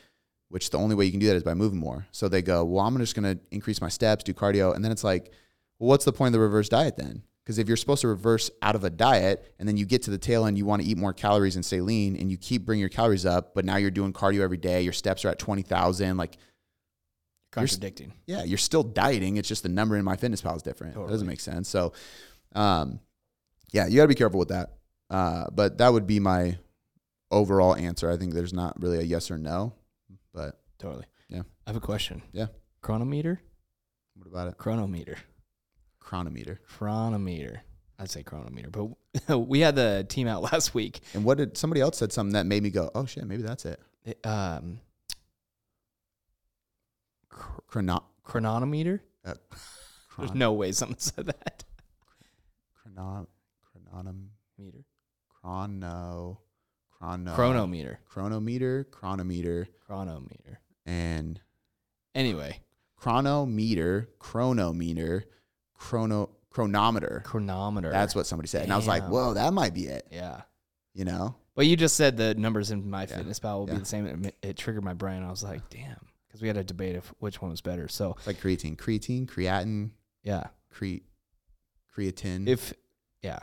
[0.48, 2.06] which the only way you can do that is by moving more.
[2.10, 4.90] So they go, well, I'm just going to increase my steps, do cardio, and then
[4.90, 5.32] it's like,
[5.78, 7.22] well, what's the point of the reverse diet then?
[7.44, 10.10] Because if you're supposed to reverse out of a diet and then you get to
[10.10, 12.64] the tail end, you want to eat more calories and stay lean, and you keep
[12.66, 15.38] bringing your calories up, but now you're doing cardio every day, your steps are at
[15.38, 16.36] twenty thousand, like
[17.52, 18.12] Contradicting.
[18.26, 19.36] yeah, you're still dieting.
[19.36, 20.96] It's just the number in my fitness pal is different.
[20.96, 21.68] It doesn't make sense.
[21.68, 21.92] So,
[22.54, 23.00] um,
[23.72, 24.74] yeah, you got to be careful with that.
[25.08, 26.58] Uh, but that would be my
[27.30, 28.10] overall answer.
[28.10, 29.74] I think there's not really a yes or no.
[30.32, 31.04] But Totally.
[31.28, 31.42] Yeah.
[31.66, 32.22] I have a question.
[32.32, 32.46] Yeah.
[32.82, 33.40] Cronometer?
[34.14, 34.58] what about it?
[34.58, 35.16] Cronometer.
[36.00, 36.60] Cronometer.
[36.66, 37.62] Cronometer.
[37.98, 41.00] I'd say cronometer, but we had the team out last week.
[41.12, 43.66] And what did somebody else said something that made me go, oh shit, maybe that's
[43.66, 43.78] it.
[44.04, 44.80] It, um,
[47.28, 49.02] Chrono, cronometer.
[49.24, 49.34] uh,
[50.18, 51.64] There's no way someone said that.
[53.00, 53.26] Chrono,
[53.64, 54.28] chronom,
[55.40, 56.38] chrono,
[56.98, 57.98] chrono, Cronometer.
[58.06, 60.60] cronometer, cronometer, Cronometer.
[60.84, 61.40] and
[62.14, 62.60] Anyway,
[62.96, 65.24] cronometer, cronometer,
[65.74, 67.22] chrono, cronometer.
[67.24, 67.90] cronometer.
[67.90, 68.64] That's what somebody said.
[68.64, 69.10] And I was like, Damn.
[69.12, 70.06] whoa, that might be it.
[70.10, 70.42] Yeah.
[70.92, 71.36] You know?
[71.54, 73.16] But you just said the numbers in my Yeah.
[73.18, 73.74] fitness pal will Yeah.
[73.74, 74.24] be the same.
[74.26, 75.22] It, it triggered my brain.
[75.22, 77.86] I was like, damn, because we had a debate of which one was better.
[77.88, 78.76] So like creatine.
[78.76, 79.90] Creatine, creatine,
[80.24, 81.04] yeah, cre-
[81.96, 82.48] creatine.
[82.48, 82.72] if
[83.22, 83.38] yeah,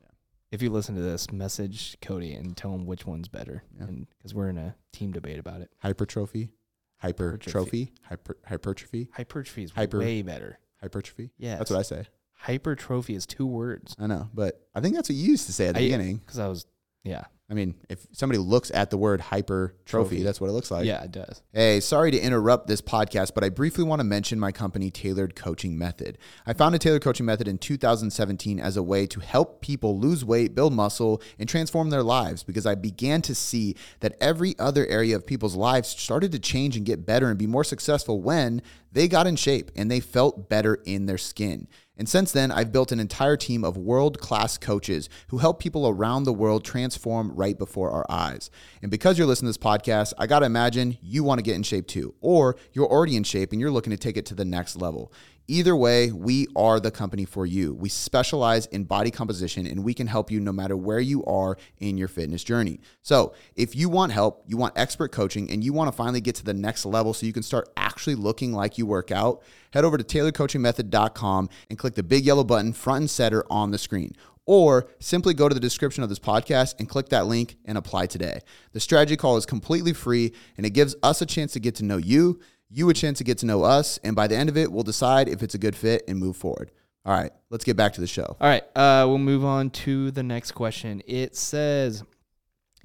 [0.00, 0.08] Yeah.
[0.50, 3.84] if you listen to this, message Cody and tell him which one's better, Yeah.
[3.84, 5.70] and because we're in a team debate about it.
[5.78, 6.52] hypertrophy,
[6.98, 10.58] hypertrophy, hyper, hypertrophy, Hypertrophy is Hyper- way better.
[10.80, 11.30] hypertrophy.
[11.38, 12.06] Yeah, That's what I say.
[12.34, 13.94] hypertrophy is two words.
[13.98, 16.16] I know, but I think that's what you used to say at the I- beginning.
[16.18, 16.66] Because I was
[17.04, 20.22] yeah I mean, if somebody looks at the word hypertrophy, Trophy.
[20.22, 20.86] that's what it looks like.
[20.86, 21.42] yeah it does.
[21.52, 25.36] Hey, sorry to interrupt this podcast, but I briefly want to mention my company, Tailored
[25.36, 26.16] Coaching Method.
[26.46, 30.54] I founded Tailored Coaching Method in 2017 as a way to help people lose weight,
[30.54, 35.14] build muscle, and transform their lives because I began to see that every other area
[35.14, 38.62] of people's lives started to change and get better and be more successful when
[38.92, 41.68] they got in shape and they felt better in their skin.
[42.02, 45.86] And since then, I've built an entire team of world class coaches who help people
[45.86, 48.50] around the world transform right before our eyes.
[48.82, 51.54] And because you're listening to this podcast, I got to imagine you want to get
[51.54, 54.34] in shape too, or you're already in shape and you're looking to take it to
[54.34, 55.12] the next level.
[55.52, 57.74] Either way, we are the company for you.
[57.74, 61.58] We specialize in body composition and we can help you no matter where you are
[61.76, 62.80] in your fitness journey.
[63.02, 66.36] So, if you want help, you want expert coaching, and you want to finally get
[66.36, 69.42] to the next level so you can start actually looking like you work out,
[69.74, 73.78] head over to tailoredcoachingmethod.com and click the big yellow button front and center on the
[73.78, 74.16] screen.
[74.46, 78.06] Or simply go to the description of this podcast and click that link and apply
[78.06, 78.40] today.
[78.72, 81.84] The strategy call is completely free and it gives us a chance to get to
[81.84, 82.40] know you,
[82.72, 84.82] you a chance to get to know us, and by the end of it, we'll
[84.82, 86.70] decide if it's a good fit and move forward.
[87.04, 88.36] All right, let's get back to the show.
[88.40, 91.02] All right, uh, we'll move on to the next question.
[91.06, 92.02] It says,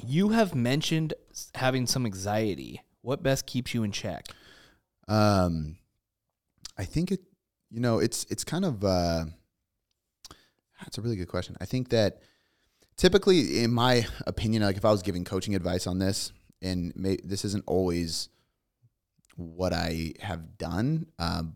[0.03, 1.13] "You have mentioned
[1.55, 2.81] having some anxiety.
[3.01, 4.25] What best keeps you in check?"
[5.07, 5.77] Um,
[6.77, 7.21] I think it,
[7.69, 9.25] you know, it's it's kind of uh,
[10.81, 11.55] that's a really good question.
[11.61, 12.21] I think that
[12.97, 17.17] typically, in my opinion, like if I was giving coaching advice on this, and may,
[17.23, 18.29] this isn't always
[19.37, 21.55] what I have done, um,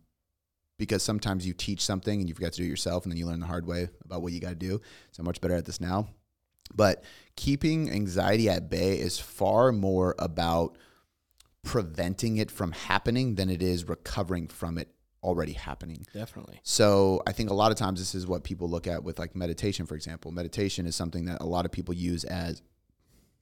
[0.79, 3.27] because sometimes you teach something and you forget to do it yourself, and then you
[3.27, 4.81] learn the hard way about what you got to do.
[5.11, 6.07] So I'm much better at this now.
[6.73, 7.03] But
[7.35, 10.77] keeping anxiety at bay is far more about
[11.63, 14.89] preventing it from happening than it is recovering from it
[15.23, 16.05] already happening.
[16.13, 16.59] Definitely.
[16.63, 19.35] So I think a lot of times this is what people look at with like
[19.35, 20.31] meditation, for example.
[20.31, 22.61] Meditation is something that a lot of people use as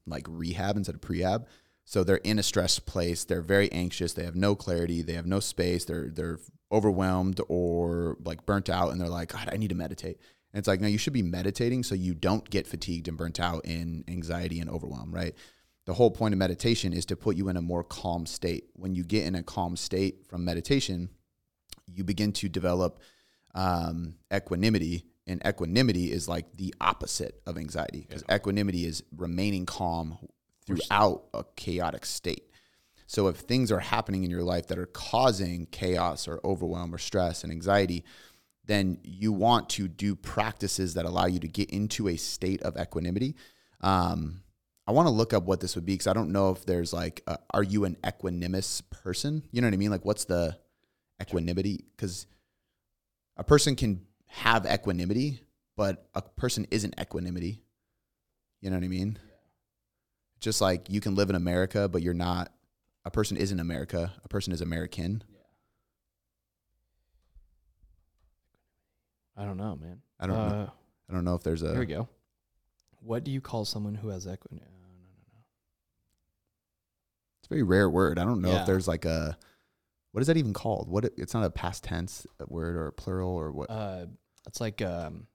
[0.05, 1.45] like rehab instead of prehab.
[1.89, 5.25] So they're in a stressed place, they're very anxious, they have no clarity, they have
[5.25, 6.37] no space, they're they're
[6.71, 10.19] overwhelmed or like burnt out and they're like, God, I need to meditate.
[10.53, 13.39] And it's like, no, you should be meditating so you don't get fatigued and burnt
[13.39, 15.33] out in anxiety and overwhelm, right?
[15.87, 18.65] The whole point of meditation is to put you in a more calm state.
[18.75, 21.09] When you get in a calm state from meditation,
[21.87, 23.01] you begin to develop
[23.55, 30.19] um, equanimity and equanimity is like the opposite of anxiety because equanimity is remaining calm
[30.77, 32.45] throughout a chaotic state.
[33.07, 36.99] So if things are happening in your life that are causing chaos or overwhelm or
[36.99, 38.03] stress and anxiety
[38.69, 42.77] then you want to do practices that allow you to get into a state of
[42.77, 43.35] equanimity.
[43.81, 44.43] Um,
[44.85, 46.91] i want to look up what this would be because i don't know if there's
[46.91, 49.43] like a, are you an equanimous person?
[49.51, 49.89] You know what i mean?
[49.89, 50.55] Like what's the
[51.21, 51.85] equanimity?
[51.95, 52.27] Because
[53.37, 55.41] a person can have equanimity,
[55.75, 57.63] but a person isn't equanimity.
[58.61, 59.17] You know what I mean?
[60.39, 62.51] Just like you can live in America, but you're not.
[63.05, 64.13] A person isn't America.
[64.23, 65.23] A person is American.
[69.35, 70.01] I don't know, man.
[70.19, 70.55] I don't know.
[70.55, 70.69] Uh,
[71.09, 71.71] I don't know if there's a.
[71.71, 72.07] Here we go.
[73.01, 74.57] What do you call someone who has equity?
[74.57, 75.39] No, no, no, no.
[77.39, 78.19] It's a very rare word.
[78.19, 78.61] I don't know Yeah.
[78.61, 79.37] if there's like a.
[80.11, 80.89] What is that even called?
[80.89, 81.05] What?
[81.17, 83.69] It's not a past tense word or a plural or what?
[83.69, 84.07] Uh,
[84.47, 85.27] it's like um,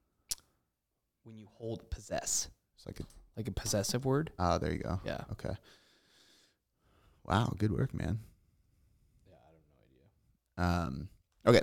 [1.23, 3.05] when you hold possess, It's like a.
[3.37, 4.31] like a possessive word.
[4.39, 5.01] Oh, there you go.
[5.05, 5.23] Yeah.
[5.33, 5.55] Okay.
[7.27, 8.19] Wow, good work, man.
[9.27, 9.37] Yeah,
[10.57, 10.87] I have no idea.
[10.89, 11.09] Um,
[11.47, 11.63] okay,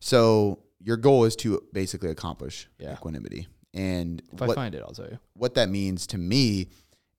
[0.00, 2.94] so your goal is to basically accomplish Yeah.
[2.94, 5.18] equanimity, and If I what find it, I'll tell you.
[5.34, 6.70] what that means to me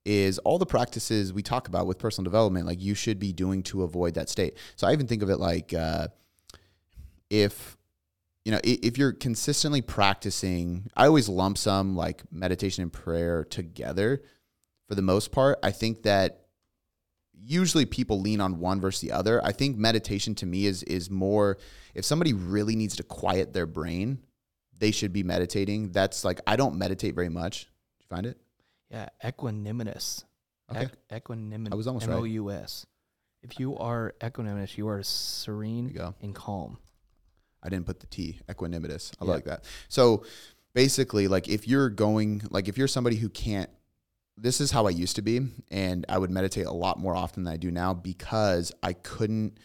[0.06, 3.63] is all the practices we talk about with personal development, like you should be doing
[3.63, 4.58] to avoid that state.
[4.76, 6.08] So I even think of it like uh,
[7.30, 7.78] if
[8.46, 14.22] you know if you're consistently practicing, I always lump some like meditation and prayer together.
[14.88, 16.42] For the most part, I think that
[17.34, 19.44] usually people lean on one versus the other.
[19.44, 21.58] I think meditation to me is is more
[21.94, 24.20] if somebody really needs to quiet their brain,
[24.78, 25.92] they should be meditating.
[25.92, 27.62] That's like I don't meditate very much.
[27.62, 28.38] Did you find it?
[28.90, 30.26] Yeah, equanimous.
[30.72, 30.88] Okay.
[31.10, 31.72] Equ- equanimous.
[31.72, 32.14] I was almost right.
[32.14, 32.86] M O U S.
[33.42, 36.78] If you are equanimous, you are There you serene and calm.
[37.63, 39.12] I didn't put the T, equanimous.
[39.21, 39.32] I Yeah.
[39.32, 39.63] like that.
[39.88, 40.23] So
[40.73, 43.69] basically, like if you're going, like if you're somebody who can't,
[44.38, 45.39] this is how I used to be,
[45.71, 49.60] and I would meditate a lot more often than I do now because I couldn't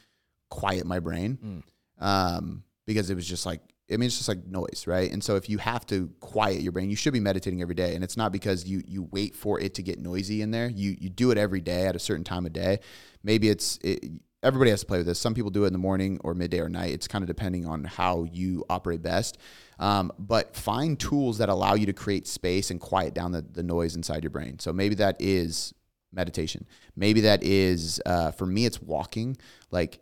[0.51, 2.05] quiet my brain, Mm.
[2.05, 5.11] um, because it was just like, I mean, it's just like noise, right?
[5.11, 7.95] And so if you have to quiet your brain, you should be meditating every day,
[7.95, 10.69] and it's not because you you wait for it to get noisy in there.
[10.69, 12.81] You you do it every day at a certain time of day.
[13.23, 14.05] Maybe it's it,
[14.43, 15.19] everybody has to play with this.
[15.19, 16.93] Some people do it in the morning or midday or night.
[16.93, 19.39] It's kind of depending on how you operate best.
[19.79, 23.63] Um, but find tools that allow you to create space and quiet down the, the
[23.63, 24.59] noise inside your brain.
[24.59, 25.75] So maybe that is
[26.13, 26.67] meditation.
[26.97, 29.37] Maybe that is, uh, for me, it's walking.
[29.71, 30.01] Like,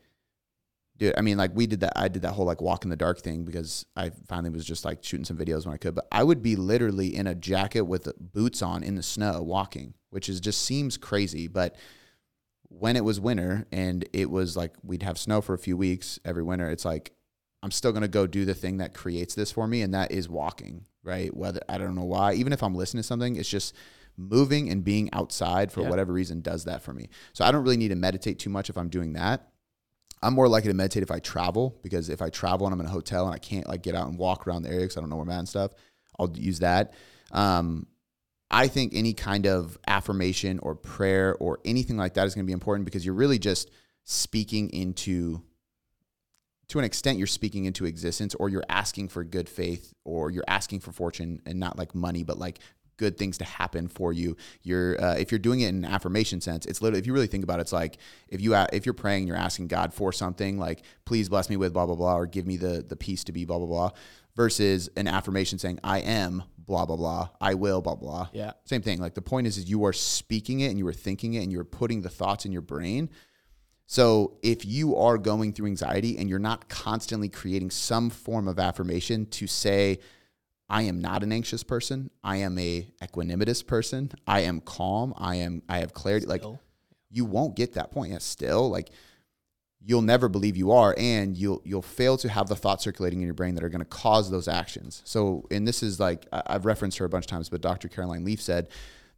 [0.98, 1.94] dude, I mean, like we did that.
[1.96, 4.84] I did that whole like walk in the dark thing because I finally was just
[4.84, 5.94] like shooting some videos when I could.
[5.94, 9.94] But I would be literally in a jacket with boots on in the snow walking,
[10.10, 11.48] which is just seems crazy.
[11.48, 11.76] But
[12.68, 16.18] when it was winter and it was like we'd have snow for a few weeks
[16.24, 17.12] every winter, it's like
[17.62, 20.28] I'm still gonna go do the thing that creates this for me, and that is
[20.28, 20.86] walking.
[21.02, 21.34] Right?
[21.34, 23.74] Whether I don't know why, even if I'm listening to something, it's just
[24.16, 25.90] moving and being outside for Yeah.
[25.90, 27.08] whatever reason does that for me.
[27.32, 29.48] So I don't really need to meditate too much if I'm doing that.
[30.22, 32.86] I'm more likely to meditate if I travel because if I travel and I'm in
[32.86, 35.00] a hotel and I can't like get out and walk around the area because I
[35.00, 35.72] don't know where I'm at and stuff,
[36.18, 36.94] I'll use that.
[37.30, 37.86] Um,
[38.50, 42.46] I think any kind of affirmation or prayer or anything like that is going to
[42.46, 43.70] be important because you're really just
[44.04, 45.42] speaking into,
[46.68, 50.44] to an extent, you're speaking into existence or you're asking for good faith or you're
[50.46, 52.60] asking for fortune and not like money, but like
[52.96, 54.36] good things to happen for you.
[54.62, 57.44] You're uh, if you're doing it in affirmation sense, it's literally if you really think
[57.44, 60.82] about it, it's like if you if you're praying, you're asking God for something like
[61.04, 63.44] please bless me with blah blah blah or give me the the peace to be
[63.44, 63.90] blah blah blah,
[64.34, 68.28] versus an affirmation saying I am blah blah blah, I will blah blah.
[68.32, 68.52] Yeah.
[68.64, 68.98] Same thing.
[68.98, 71.52] Like the point is, is you are speaking it and you are thinking it and
[71.52, 73.10] you are putting the thoughts in your brain.
[73.86, 78.58] So if you are going through anxiety and you're not constantly creating some form of
[78.58, 80.00] affirmation to say,
[80.68, 82.10] I am not an anxious person.
[82.24, 84.10] I am a equanimitous person.
[84.26, 85.14] I am calm.
[85.16, 86.26] I am I have clarity.
[86.26, 86.44] Like
[87.10, 88.10] you won't get that point.
[88.12, 88.90] Yeah, still like
[89.86, 93.24] you'll never believe you are and you'll you'll fail to have the thoughts circulating in
[93.24, 95.00] your brain that are going to cause those actions.
[95.04, 97.88] So and this is like I've referenced her a bunch of times, but Dr.
[97.88, 98.68] Caroline Leaf said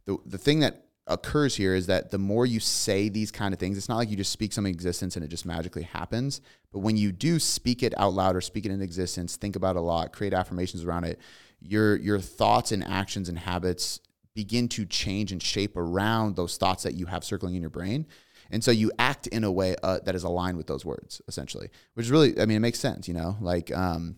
[0.05, 3.59] the the thing that occurs here is that the more you say these kind of
[3.59, 6.39] things, it's not like you just speak something existence and it just magically happens.
[6.71, 9.75] But when you do speak it out loud or speak it in existence, think about
[9.75, 11.19] it a lot, create affirmations around it,
[11.59, 14.01] your your thoughts and actions and habits
[14.35, 18.05] begin to change and shape around those thoughts that you have circling in your brain.
[18.51, 21.69] And so you act in a way uh, that is aligned with those words, essentially,
[21.93, 24.15] which is really, I mean, it makes sense, you know, like, um,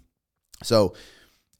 [0.63, 0.93] so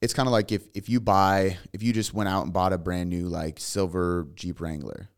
[0.01, 2.73] it's kind of like if, if you buy, if you just went out and bought
[2.73, 5.09] a brand new like silver Jeep Wrangler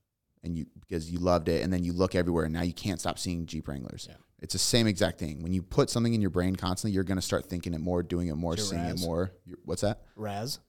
[0.43, 2.99] and you, because you loved it and then you look everywhere and now you can't
[2.99, 4.07] stop seeing Jeep Wranglers.
[4.09, 4.17] Yeah.
[4.41, 5.41] It's the same exact thing.
[5.41, 8.03] When you put something in your brain constantly, you're going to start thinking it more,
[8.03, 9.01] doing it more, Your seeing RAS.
[9.01, 9.31] it more.
[9.45, 10.01] Your- What's that?
[10.17, 10.59] RAS,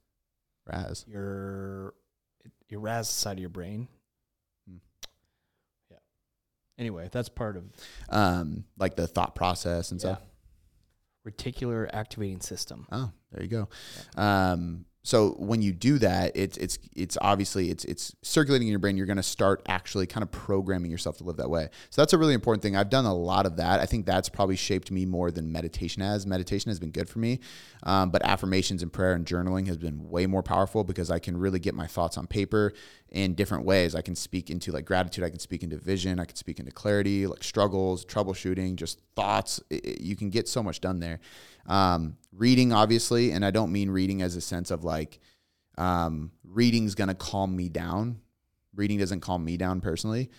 [0.71, 1.05] RAS.
[1.09, 1.95] your
[2.69, 3.89] your RAS side of your brain.
[6.77, 6.81] Yeah.
[6.83, 7.65] Anyway, that's part of
[8.09, 10.21] Um, like the thought process and stuff.
[11.27, 12.87] reticular activating system.
[12.93, 13.69] Oh, there you go.
[14.17, 18.79] Um, so when you do that, it's it's it's obviously it's it's circulating in your
[18.79, 18.97] brain.
[18.97, 21.69] You're going to start actually kind of programming yourself to live that way.
[21.91, 22.75] So that's a really important thing.
[22.75, 23.81] I've done a lot of that.
[23.81, 26.27] I think that's probably shaped me more than meditation has.
[26.27, 27.41] Meditation has been good for me,
[27.83, 31.37] um, but affirmations and prayer and journaling has been way more powerful because I can
[31.37, 32.73] really get my thoughts on paper
[33.11, 33.95] in different ways.
[33.95, 35.23] I can speak into like gratitude.
[35.23, 36.19] I can speak into vision.
[36.19, 39.61] I can speak into clarity, like struggles, troubleshooting, just thoughts.
[39.69, 41.21] It- it- you can get so much done there.
[41.67, 45.21] Um, reading, obviously, and I don't mean reading as a sense of like
[45.79, 48.21] um, reading's gonna calm me down.
[48.75, 50.31] Reading doesn't calm me down personally,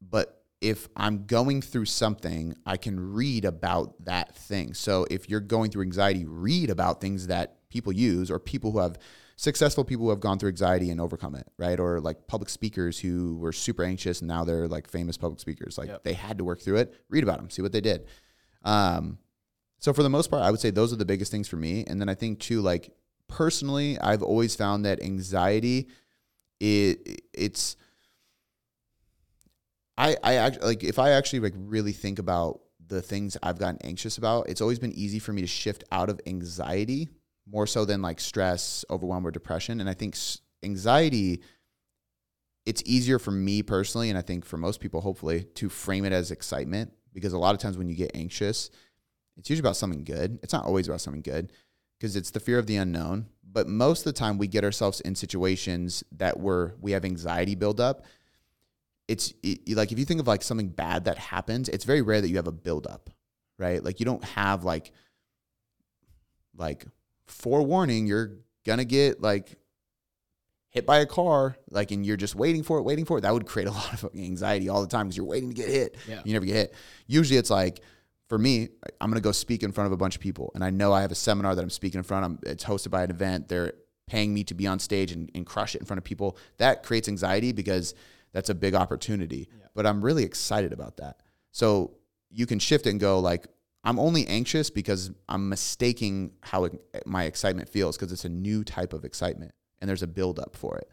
[0.00, 4.72] but if I'm going through something, I can read about that thing.
[4.72, 8.78] So if you're going through anxiety, read about things that people use or people who
[8.78, 8.98] have
[9.36, 11.78] successful people who have gone through anxiety and overcome it, right?
[11.78, 15.76] Or like public speakers who were super anxious and now they're like famous public speakers.
[15.76, 16.04] Like Yep.
[16.04, 16.94] they had to work through it.
[17.10, 18.06] Read about them, see what they did.
[18.64, 19.18] Um,
[19.86, 21.84] so for the most part, I would say those are the biggest things for me.
[21.86, 22.92] And then I think too, like
[23.28, 25.86] personally, I've always found that anxiety,
[26.58, 27.76] it it's
[29.96, 33.78] I I act, like if I actually like really think about the things I've gotten
[33.84, 37.08] anxious about, it's always been easy for me to shift out of anxiety
[37.48, 39.78] more so than like stress, overwhelm, or depression.
[39.78, 40.16] And I think
[40.64, 41.42] anxiety,
[42.64, 46.12] it's easier for me personally, and I think for most people, hopefully, to frame it
[46.12, 48.68] as excitement because a lot of times when you get anxious,
[49.36, 50.38] it's usually about something good.
[50.42, 51.52] It's not always about something good
[51.98, 53.26] because it's the fear of the unknown.
[53.50, 57.54] But most of the time, we get ourselves in situations that we're we have anxiety
[57.54, 58.04] build up.
[59.08, 62.20] It's it, like if you think of like something bad that happens, it's very rare
[62.20, 63.10] that you have a build up,
[63.58, 63.82] right?
[63.82, 64.92] Like you don't have like
[66.56, 66.84] like
[67.26, 68.32] forewarning, you're
[68.64, 69.56] gonna get like
[70.76, 73.22] hit by a car, like, and you're just waiting for it, waiting for it.
[73.22, 75.54] That would create a lot of fucking anxiety all the time because you're waiting to
[75.54, 75.96] get hit.
[76.06, 76.20] Yeah.
[76.24, 76.74] You never get hit.
[77.06, 77.80] Usually it's like,
[78.28, 78.68] for me,
[79.00, 80.50] I'm going to go speak in front of a bunch of people.
[80.54, 82.50] And I know I have a seminar that I'm speaking in front of.
[82.50, 83.48] It's hosted by an event.
[83.48, 83.72] They're
[84.06, 86.36] paying me to be on stage and, and crush it in front of people.
[86.58, 87.94] That creates anxiety because
[88.32, 89.48] that's a big opportunity.
[89.50, 89.66] Yeah.
[89.74, 91.20] But I'm really excited about that.
[91.52, 91.94] So
[92.30, 93.46] you can shift and go like,
[93.84, 98.64] I'm only anxious because I'm mistaking how it, my excitement feels because it's a new
[98.64, 100.90] type of excitement and there's a buildup for it.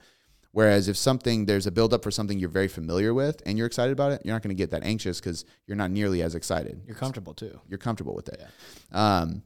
[0.54, 3.92] Whereas if something there's a buildup for something you're very familiar with and you're excited
[3.92, 6.84] about it, you're not going to get that anxious because you're not nearly as excited.
[6.86, 7.60] You're comfortable too.
[7.68, 8.39] You're comfortable with it.
[8.92, 9.42] Um,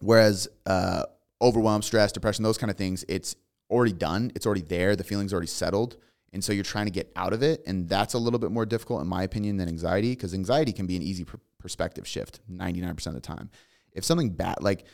[0.00, 1.04] whereas uh,
[1.40, 3.36] overwhelm, stress, depression, those kind of things, it's
[3.70, 4.32] already done.
[4.34, 4.96] It's already there.
[4.96, 5.96] The feeling's already settled.
[6.32, 7.62] And so you're trying to get out of it.
[7.66, 10.86] And that's a little bit more difficult, in my opinion, than anxiety because anxiety can
[10.86, 13.50] be an easy per- perspective shift 99% of the time.
[13.92, 14.84] If something bad, like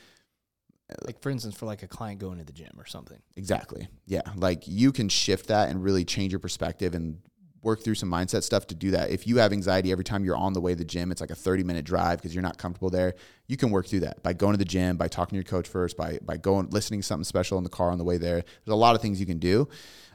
[1.04, 3.18] Like for instance, for like a client going to the gym or something.
[3.36, 3.88] Exactly.
[4.06, 4.22] Yeah.
[4.36, 7.18] Like you can shift that and really change your perspective and
[7.62, 9.10] work through some mindset stuff to do that.
[9.10, 11.30] If you have anxiety every time you're on the way to the gym, it's like
[11.30, 13.14] a 30 minute drive because you're not comfortable there.
[13.48, 15.68] You can work through that by going to the gym, by talking to your coach
[15.68, 18.36] first, by by going listening to something special in the car on the way there.
[18.36, 19.68] There's a lot of things you can do.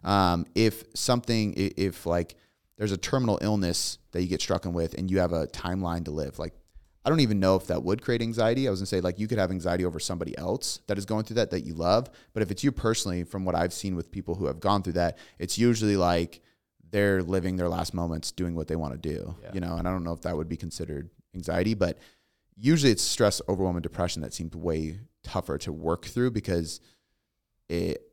[0.04, 2.36] Um, if something, if like
[2.78, 6.12] there's a terminal illness that you get struck with and you have a timeline to
[6.12, 6.54] live, like
[7.04, 8.68] I don't even know if that would create anxiety.
[8.68, 11.24] I was gonna say like you could have anxiety over somebody else that is going
[11.26, 14.12] through that that you love, but if it's you personally, from what I've seen with
[14.12, 16.42] people who have gone through that, it's usually like
[16.92, 19.52] they're living their last moments doing what they want to do, Yeah.
[19.54, 19.78] you know.
[19.78, 21.98] And I don't know if that would be considered anxiety, but
[22.56, 26.82] usually it's stress, overwhelm, and depression that seems way tougher to work through because
[27.70, 28.04] it.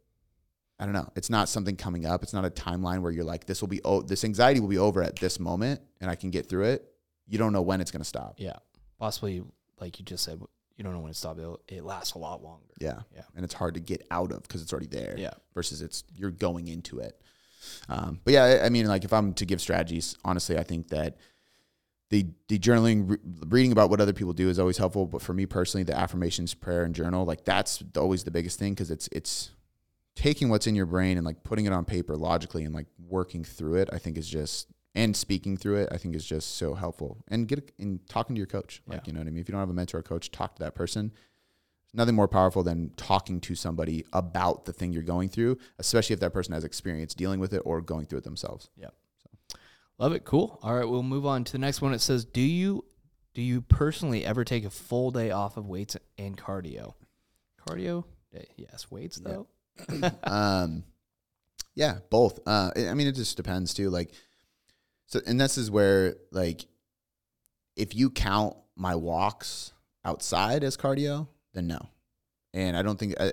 [0.81, 1.11] I don't know.
[1.17, 2.23] It's not something coming up.
[2.23, 4.79] It's not a timeline where you're like, this will be, oh, this anxiety will be
[4.79, 6.89] over at this moment, and I can get through it.
[7.27, 8.37] You don't know when it's going to stop.
[8.39, 8.55] Yeah.
[8.99, 9.43] Possibly,
[9.81, 10.41] like you just said,
[10.77, 11.39] you don't know when it stops.
[11.41, 12.75] It'll, it lasts a lot longer.
[12.79, 13.01] Yeah.
[13.15, 13.23] Yeah.
[13.35, 15.15] And it's hard to get out of because it's already there.
[15.19, 15.35] Yeah.
[15.55, 17.21] Versus it's you're going into it.
[17.89, 20.89] Um, but yeah, I, I mean, like if I'm to give strategies, honestly, I think
[20.89, 21.17] that
[22.11, 23.19] the the journaling, re-
[23.49, 25.07] reading about what other people do is always helpful.
[25.07, 28.73] But for me personally, the affirmations, prayer, and journal, like that's always the biggest thing
[28.73, 29.51] because it's it's
[30.15, 33.45] taking what's in your brain and like putting it on paper logically and like working
[33.45, 34.69] through it, I think is just
[34.99, 37.25] and speaking through it, I think is just so helpful.
[37.29, 39.03] And get in talking to your coach, like Yeah.
[39.07, 39.41] you know what I mean.
[39.41, 41.13] If you don't have a mentor or coach, talk to that person.
[41.95, 46.21] Nothing more powerful than talking to somebody about the thing you're going through, especially if
[46.21, 48.69] that person has experience dealing with it or going through it themselves.
[48.77, 48.91] Yeah,
[49.99, 50.25] love it.
[50.25, 50.59] Cool.
[50.63, 51.95] All right, we'll move on to the next one.
[51.95, 52.85] It says, "Do you
[53.35, 56.95] do you personally ever take a full day off of weights and cardio?"
[57.67, 58.05] Cardio,
[58.57, 58.91] yes.
[58.91, 59.29] Weights Yeah.
[59.33, 60.11] though.
[60.25, 60.85] um,
[61.75, 62.41] yeah, both.
[62.47, 63.89] Uh, I mean, it just depends too.
[63.91, 64.11] Like,
[65.09, 66.67] so, and this is where like,
[67.77, 69.73] if you count my walks
[70.05, 71.81] outside as cardio, then no.
[72.55, 73.33] And I don't think I,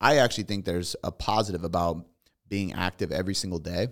[0.00, 2.06] I- actually think there's a positive about
[2.48, 3.88] being active every single day.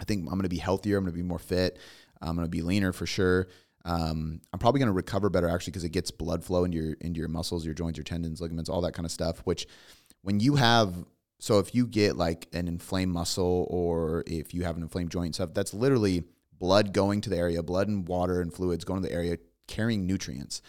[0.00, 0.98] I think I'm going to be healthier.
[0.98, 1.78] I'm going to be more fit.
[2.20, 3.48] I'm going to be leaner for sure.
[3.84, 6.96] Um, I'm probably going to recover better actually because it gets blood flow into your
[7.00, 9.38] into your muscles, your joints, your tendons, ligaments, all that kind of stuff.
[9.40, 9.66] Which,
[10.22, 10.94] when you have,
[11.40, 15.26] so if you get like an inflamed muscle or if you have an inflamed joint
[15.26, 16.24] and stuff, that's literally
[16.62, 19.36] blood going to the area, blood and water and fluids going to the area,
[19.66, 20.62] carrying nutrients.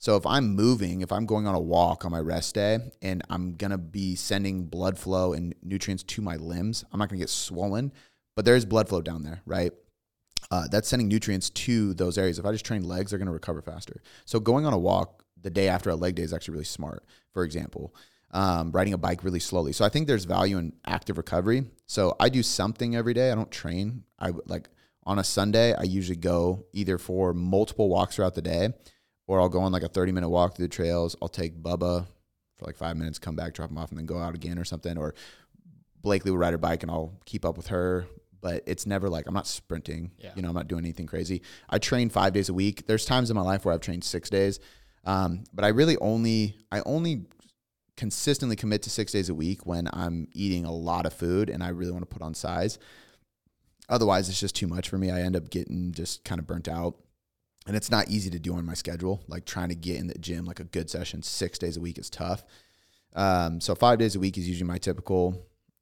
[0.00, 3.22] So if I'm moving, if I'm going on a walk on my rest day and
[3.30, 7.20] I'm going to be sending blood flow and nutrients to my limbs, I'm not going
[7.20, 7.92] to get swollen,
[8.34, 9.70] but there's blood flow down there, right?
[10.50, 12.40] Uh, that's sending nutrients to those areas.
[12.40, 14.02] If I just train legs, they're going to recover faster.
[14.24, 17.04] So going on a walk the day after a leg day is actually really smart.
[17.32, 17.94] For example,
[18.32, 19.72] um, riding a bike really slowly.
[19.72, 21.66] So I think there's value in active recovery.
[21.86, 23.30] So I do something every day.
[23.30, 24.02] I don't train.
[24.18, 24.68] I like
[25.06, 25.72] on a Sunday.
[25.74, 28.70] I usually go either for multiple walks throughout the day,
[29.26, 31.16] or I'll go on like a 30 minute walk through the trails.
[31.22, 32.06] I'll take Bubba
[32.56, 34.64] for like five minutes, come back, drop him off, and then go out again or
[34.64, 34.98] something.
[34.98, 35.14] Or
[36.02, 38.06] Blakely will ride her bike and I'll keep up with her.
[38.40, 40.12] But it's never like I'm not sprinting.
[40.18, 40.30] Yeah.
[40.36, 41.42] You know, I'm not doing anything crazy.
[41.68, 42.86] I train five days a week.
[42.86, 44.60] There's times in my life where I've trained six days.
[45.04, 47.24] Um, but I really only I only
[47.96, 51.62] consistently commit to six days a week when I'm eating a lot of food and
[51.62, 52.78] I really want to put on size.
[53.88, 55.10] Otherwise, it's just too much for me.
[55.10, 56.96] I end up getting just kind of burnt out.
[57.66, 59.22] And it's not easy to do on my schedule.
[59.26, 61.98] Like trying to get in the gym, like a good session six days a week
[61.98, 62.44] is tough.
[63.14, 65.36] Um, so five days a week is usually my typical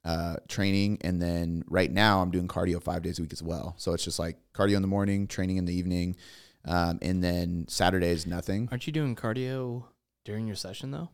[0.05, 0.99] uh, training.
[1.03, 3.75] And then right now I'm doing cardio five days a week as well.
[3.77, 6.17] So it's just like cardio in the morning, training in the evening.
[6.65, 8.69] Um, and then Saturdays, nothing.
[8.71, 9.85] Aren't you doing cardio
[10.25, 11.11] during your session though?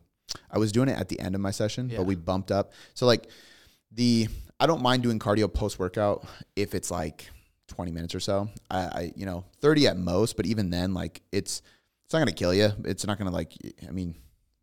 [0.49, 1.97] I was doing it at the end of my session, Yeah.
[1.97, 2.71] but we bumped up.
[2.93, 3.27] So like
[3.91, 4.29] the
[4.61, 6.23] I don't mind doing cardio post workout
[6.55, 7.27] if it's like
[7.69, 8.47] 20 minutes or so.
[8.69, 11.63] I, I you know 30 at most, but even then like it's
[12.05, 12.69] it's not gonna kill you.
[12.85, 13.53] It's not gonna like
[13.87, 14.15] I mean,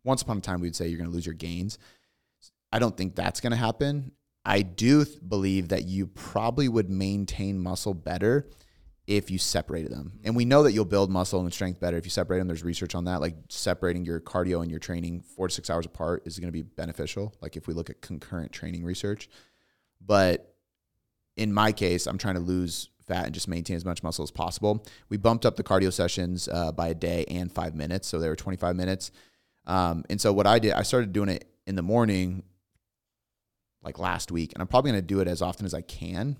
[0.05, 1.77] once upon a time we'd say you're gonna lose your gains.
[2.71, 4.13] I don't think that's gonna happen.
[4.45, 8.47] I do th- believe that you probably would maintain muscle better
[9.05, 10.13] if you separated them.
[10.23, 12.47] And we know that you'll build muscle and strength better if you separate them.
[12.47, 13.19] There's research on that.
[13.19, 16.53] Like separating your cardio and your training four to six hours apart is going to
[16.53, 17.33] be beneficial.
[17.41, 19.27] Like if we look at concurrent training research.
[20.05, 20.55] But
[21.37, 24.31] in my case, I'm trying to lose fat and just maintain as much muscle as
[24.31, 24.85] possible.
[25.09, 28.07] We bumped up the cardio sessions uh, by a day and five minutes.
[28.07, 29.11] So they were 25 minutes.
[29.65, 32.43] Um, and so what I did, I started doing it in the morning
[33.83, 34.51] like last week.
[34.53, 36.37] And I'm probably going to do it as often as I can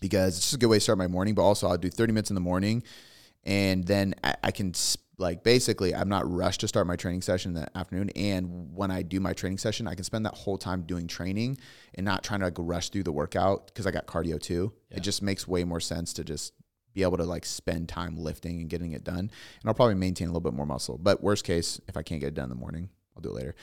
[0.00, 1.34] because it's just a good way to start my morning.
[1.34, 2.82] But also, I'll do 30 minutes in the morning,
[3.44, 7.22] and then I, I can s- like basically I'm not rushed to start my training
[7.22, 8.10] session in the afternoon.
[8.10, 11.58] And when I do my training session, I can spend that whole time doing training
[11.94, 14.72] and not trying to like rush through the workout because I got cardio too.
[14.90, 14.98] Yeah.
[14.98, 16.52] It just makes way more sense to just
[16.92, 19.18] be able to like spend time lifting and getting it done.
[19.18, 19.30] And
[19.64, 20.98] I'll probably maintain a little bit more muscle.
[20.98, 23.34] But worst case, if I can't get it done in the morning, I'll do it
[23.34, 23.54] later.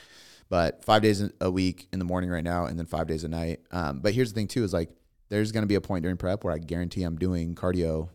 [0.48, 3.28] But five days a week in the morning right now, and then five days a
[3.28, 3.60] night.
[3.70, 4.90] Um, but here's the thing too: is like
[5.30, 8.10] there's going to be a point during prep where I guarantee I'm doing cardio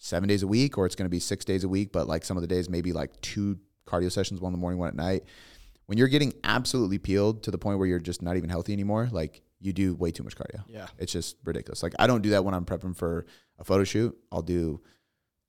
[0.00, 1.92] seven days a week, or it's going to be six days a week.
[1.92, 4.78] But like some of the days, maybe like two cardio sessions, one in the morning,
[4.80, 5.24] one at night.
[5.86, 9.08] When you're getting absolutely peeled to the point where you're just not even healthy anymore,
[9.12, 10.62] like you do way too much cardio.
[10.68, 10.86] Yeah.
[10.98, 11.82] It's just ridiculous.
[11.82, 13.26] Like I don't do that when I'm prepping for
[13.58, 14.16] a photo shoot.
[14.32, 14.80] I'll do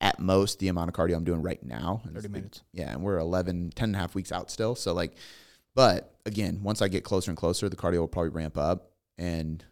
[0.01, 2.01] at most the amount of cardio I'm doing right now.
[2.05, 2.61] 30 it's- minutes.
[2.73, 2.91] Yeah.
[2.91, 4.75] And we're 11, 10 and a half weeks out still.
[4.75, 5.13] So like,
[5.75, 9.63] but again, once I get closer and closer, the cardio will probably ramp up and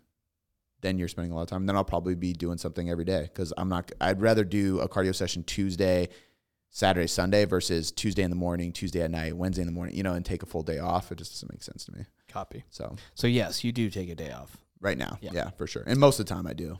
[0.81, 1.65] then you're spending a lot of time.
[1.65, 4.87] Then I'll probably be doing something every day because I'm not, I'd rather do a
[4.89, 6.09] cardio session Tuesday,
[6.69, 10.03] Saturday, Sunday versus Tuesday in the morning, Tuesday at night, Wednesday in the morning, you
[10.03, 11.11] know, and take a full day off.
[11.11, 12.05] It just doesn't make sense to me.
[12.27, 12.63] Copy.
[12.69, 14.55] So So yes, you do take a day off.
[14.79, 15.31] right now, Yeah.
[15.33, 15.83] yeah, for sure.
[15.87, 16.77] And most of the time I do.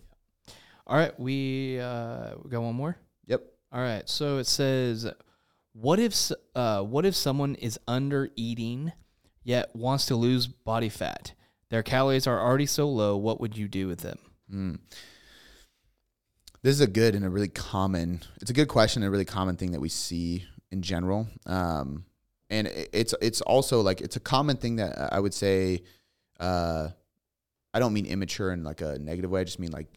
[0.88, 2.98] All right, we uh, we got one more.
[3.28, 3.44] Yep.
[3.72, 5.06] All right, so it says,
[5.74, 8.92] what if uh, what if someone is under eating
[9.44, 11.34] yet wants to lose body fat?
[11.70, 13.16] Their calories are already so low.
[13.16, 14.18] What would you do with them?
[14.52, 14.80] Mm.
[16.62, 18.22] This is a good and a really common.
[18.42, 21.28] It's a good question, and a really common thing that we see in general.
[21.46, 22.06] Um,
[22.50, 25.84] and it's it's also like it's a common thing that I would say,
[26.40, 26.90] uh,
[27.74, 29.42] I don't mean immature in like a negative way.
[29.42, 29.88] I just mean like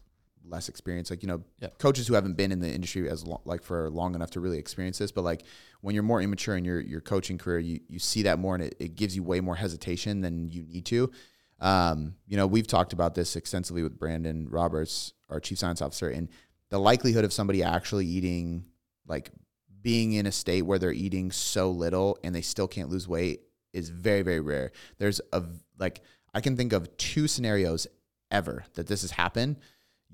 [0.45, 1.09] less experience.
[1.09, 1.79] Like you know, Yep.
[1.79, 4.99] coaches who haven't been in the industry as like for long enough to really experience
[4.99, 5.11] this.
[5.11, 5.43] But like
[5.81, 8.63] when you're more immature in your your coaching career, you you see that more, and
[8.65, 11.11] it, it gives you way more hesitation than you need to.
[11.59, 16.09] Um, you know, we've talked about this extensively with Brandon Roberts, our chief science officer,
[16.09, 16.29] and
[16.69, 18.65] the likelihood of somebody actually eating
[19.07, 19.31] like
[19.81, 23.41] being in a state where they're eating so little and they still can't lose weight
[23.73, 24.71] is very very rare.
[24.97, 25.43] There's a
[25.77, 26.01] like
[26.33, 27.87] I can think of two scenarios
[28.31, 29.57] ever that this has happened.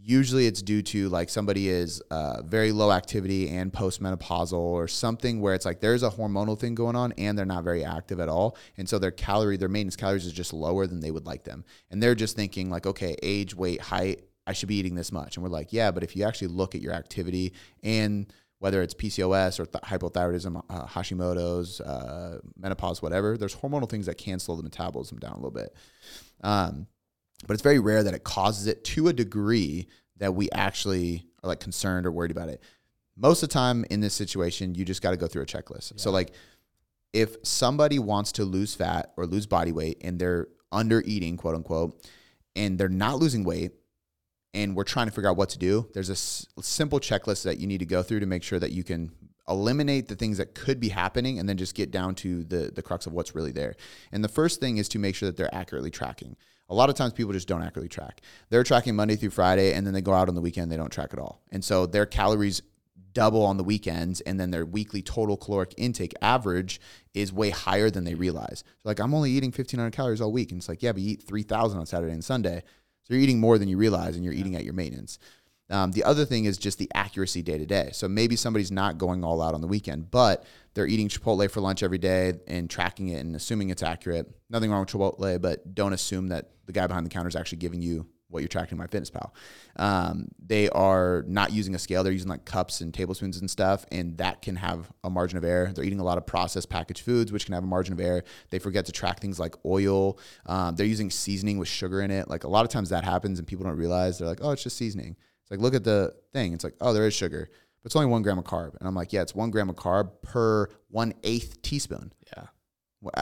[0.01, 5.41] Usually it's due to like somebody is uh, very low activity and postmenopausal or something
[5.41, 8.29] where it's like there's a hormonal thing going on and they're not very active at
[8.29, 8.57] all.
[8.77, 11.65] And so their calorie, their maintenance calories is just lower than they would like them.
[11.91, 15.37] And they're just thinking like, okay, age, weight, height, I should be eating this much.
[15.37, 18.93] And we're like, yeah, but if you actually look at your activity and whether it's
[18.93, 24.55] PCOS or th- hypothyroidism, uh, Hashimoto's, uh, menopause, whatever, there's hormonal things that can slow
[24.55, 25.75] the metabolism down a little bit.
[26.41, 26.87] Um,
[27.47, 29.87] but it's very rare that it causes it to a degree
[30.17, 32.61] that we actually are like concerned or worried about it.
[33.15, 35.99] Most of the time in this situation, you just got to go through a checklist.
[35.99, 36.31] So like
[37.13, 41.55] if somebody wants to lose fat or lose body weight and they're under eating, quote
[41.55, 42.07] unquote,
[42.55, 43.71] and they're not losing weight
[44.53, 47.59] and we're trying to figure out what to do, there's a s- simple checklist that
[47.59, 49.11] you need to go through to make sure that you can
[49.47, 52.83] eliminate the things that could be happening and then just get down to the the
[52.83, 53.75] crux of what's really there.
[54.11, 56.35] And the first thing is to make sure that they're accurately tracking.
[56.69, 58.21] A lot of times people just don't accurately track.
[58.49, 60.91] They're tracking Monday through Friday and then they go out on the weekend they don't
[60.91, 61.41] track at all.
[61.51, 62.61] And so their calories
[63.13, 66.79] double on the weekends and then their weekly total caloric intake average
[67.13, 68.63] is way higher than they realize.
[68.77, 71.13] So like I'm only eating 1500 calories all week and it's like yeah, but you
[71.13, 72.63] eat 3000 on Saturday and Sunday.
[73.03, 75.17] So you're eating more than you realize and you're eating at your maintenance.
[75.69, 77.89] Um, the other thing is just the accuracy day to day.
[77.93, 81.61] So maybe somebody's not going all out on the weekend, but they're eating Chipotle for
[81.61, 84.29] lunch every day and tracking it and assuming it's accurate.
[84.49, 87.59] Nothing wrong with Chipotle, but don't assume that the guy behind the counter is actually
[87.59, 89.31] giving you what you're tracking in MyFitnessPal.
[89.75, 93.85] Um, they are not using a scale; they're using like cups and tablespoons and stuff,
[93.91, 95.71] and that can have a margin of error.
[95.73, 98.23] They're eating a lot of processed packaged foods, which can have a margin of error.
[98.51, 100.19] They forget to track things like oil.
[100.45, 102.29] Um, they're using seasoning with sugar in it.
[102.29, 104.19] Like a lot of times that happens, and people don't realize.
[104.19, 105.15] They're like, "Oh, it's just seasoning."
[105.49, 106.53] It's like, look at the thing.
[106.53, 107.49] It's like, oh, there is sugar,
[107.81, 108.75] but it's only one gram of carb.
[108.77, 112.13] And I'm like, yeah, it's one gram of carb per one eighth teaspoon.
[112.35, 112.45] Yeah.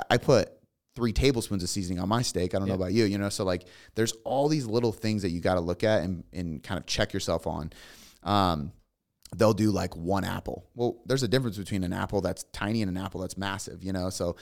[0.09, 0.51] I- put
[0.95, 2.55] three tablespoons of seasoning on my steak.
[2.55, 3.29] I don't know about you, you know.
[3.29, 6.61] So like, there's all these little things that you got to look at and and
[6.63, 7.71] kind of check yourself on.
[8.23, 8.71] Um,
[9.35, 10.65] they'll do like one apple.
[10.75, 13.91] Well, there's a difference between an apple that's tiny and an apple that's massive, you
[13.91, 14.09] know?
[14.09, 14.37] So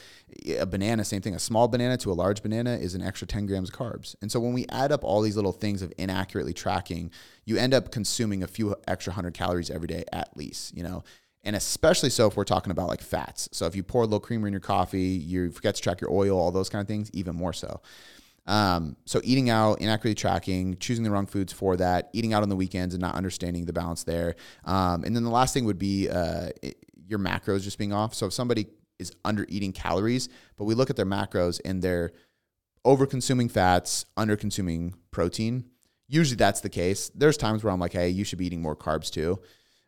[0.60, 1.34] a banana, same thing.
[1.34, 4.16] A small banana to a large banana is an extra 10 grams of carbs.
[4.22, 7.12] And so when we add up all these little things of inaccurately tracking,
[7.46, 11.04] you end up consuming a few extra hundred calories every day at least, you know?
[11.44, 13.50] And especially so if we're talking about like fats.
[13.52, 16.12] So if you pour a little creamer in your coffee, you forget to track your
[16.12, 17.82] oil, all those kind of things, even more so.
[18.48, 22.50] Um, so eating out, inaccurately tracking, choosing the wrong foods for that, eating out on
[22.50, 24.36] the weekends and not understanding the balance there.
[24.66, 26.78] Um, and then the last thing would be uh, it-
[27.08, 28.14] your macros just being off.
[28.16, 28.68] So if somebody
[28.98, 30.28] is under eating calories,
[30.58, 32.14] but we look at their macros and they're
[32.84, 35.66] over consuming fats, under consuming protein.
[36.08, 37.10] Usually that's the case.
[37.14, 39.40] There's times where I'm like, hey, you should be eating more carbs too.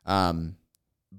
[0.05, 0.57] Um,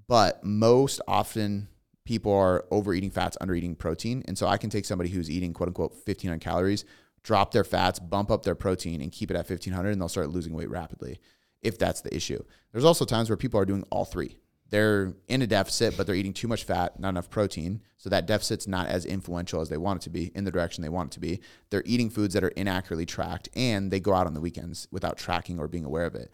[0.06, 1.68] but most often
[2.04, 4.22] people are overeating fats, under eating protein.
[4.26, 6.84] And so I can take somebody who's eating quote unquote 1500 calories,
[7.22, 10.30] drop their fats, bump up their protein, and keep it at 1500, and they'll start
[10.30, 11.20] losing weight rapidly
[11.62, 12.42] if that's the issue.
[12.72, 14.36] There's also times where people are doing all three.
[14.70, 17.80] They're in a deficit, but they're eating too much fat, not enough protein.
[17.96, 20.82] So that deficit's not as influential as they want it to be in the direction
[20.82, 21.40] they want it to be.
[21.70, 25.16] They're eating foods that are inaccurately tracked, and they go out on the weekends without
[25.16, 26.30] tracking or being aware of it.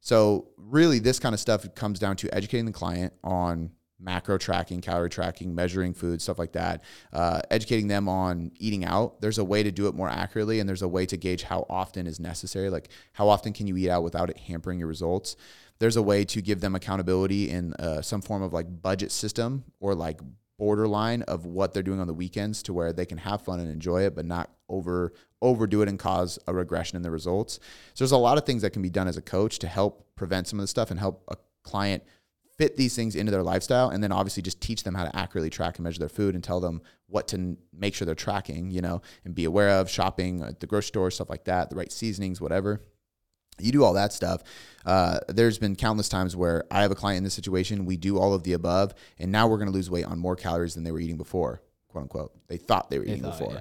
[0.00, 4.80] So really, this kind of stuff comes down to educating the client on macro tracking,
[4.80, 6.82] calorie tracking, measuring food, stuff like that.
[7.12, 9.20] Uh, educating them on eating out.
[9.20, 11.66] There's a way to do it more accurately, and there's a way to gauge how
[11.68, 12.70] often is necessary.
[12.70, 15.36] Like how often can you eat out without it hampering your results?
[15.78, 19.64] There's a way to give them accountability in uh, some form of like budget system
[19.80, 20.20] or like
[20.58, 23.70] borderline of what they're doing on the weekends to where they can have fun and
[23.70, 27.60] enjoy it, but not over overdo it and cause a regression in the results.
[27.94, 30.06] So there's a lot of things that can be done as a coach to help
[30.16, 32.02] prevent some of the stuff and help a client
[32.58, 35.50] fit these things into their lifestyle and then obviously just teach them how to accurately
[35.50, 38.70] track and measure their food and tell them what to n- make sure they're tracking,
[38.70, 41.76] you know, and be aware of shopping at the grocery store, stuff like that, the
[41.76, 42.80] right seasonings, whatever.
[43.58, 44.42] You do all that stuff.
[44.84, 47.86] Uh, there's been countless times where I have a client in this situation.
[47.86, 50.36] We do all of the above, and now we're going to lose weight on more
[50.36, 52.32] calories than they were eating before, quote unquote.
[52.48, 53.54] They thought they were They eating thought, before.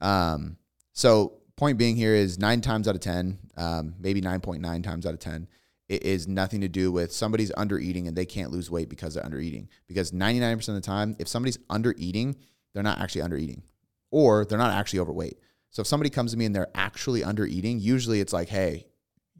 [0.00, 0.32] yeah.
[0.32, 0.56] Um,
[0.92, 5.12] so point being here is nine times out of 10, um, maybe 9.9 times out
[5.12, 5.48] of 10,
[5.88, 9.14] it is nothing to do with somebody's under eating and they can't lose weight because
[9.14, 9.68] they're under eating.
[9.86, 12.36] Because 99% of the time, if somebody's under eating,
[12.74, 13.62] they're not actually under eating
[14.10, 15.38] or they're not actually overweight.
[15.70, 18.86] So if somebody comes to me and they're actually under eating, usually it's like, hey,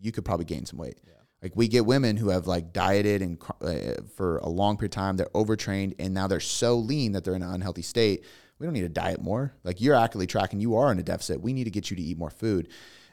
[0.01, 1.01] you could probably gain some weight.
[1.42, 4.97] Like we get women who have like dieted and uh, for a long period of
[4.97, 8.24] time, they're overtrained and now they're so lean that they're in an unhealthy state.
[8.59, 9.55] We don't need to diet more.
[9.64, 11.40] Like you're actively tracking, you are in a deficit.
[11.40, 12.68] We need to get you to eat more food.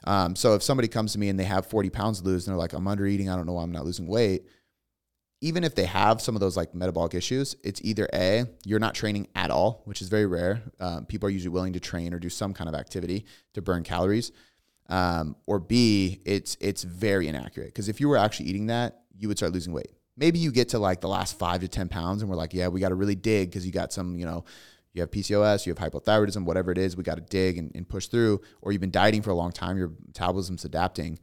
[0.06, 2.54] Um, so if somebody comes to me and they have 40 pounds to lose and
[2.54, 4.45] they're like, I'm under eating, I don't know why I'm not losing weight.
[5.41, 8.95] Even if they have some of those like metabolic issues, it's either A, you're not
[8.95, 10.62] training at all, which is very rare.
[10.80, 13.84] Um, people are usually willing to train or do some kind of activity to burn
[13.84, 14.32] calories
[14.89, 17.68] um, or B, it's it's very inaccurate.
[17.68, 19.91] Because if you were actually eating that, you would start losing weight.
[20.16, 22.68] Maybe you get to like the last five to ten pounds, and we're like, yeah,
[22.68, 24.45] we got to really dig because you got some, you know,
[24.94, 27.88] you have PCOS, you have hypothyroidism, whatever it is, we got to dig and, and
[27.88, 28.41] push through.
[28.62, 31.20] Or you've been dieting for a long time, your metabolism's adapting.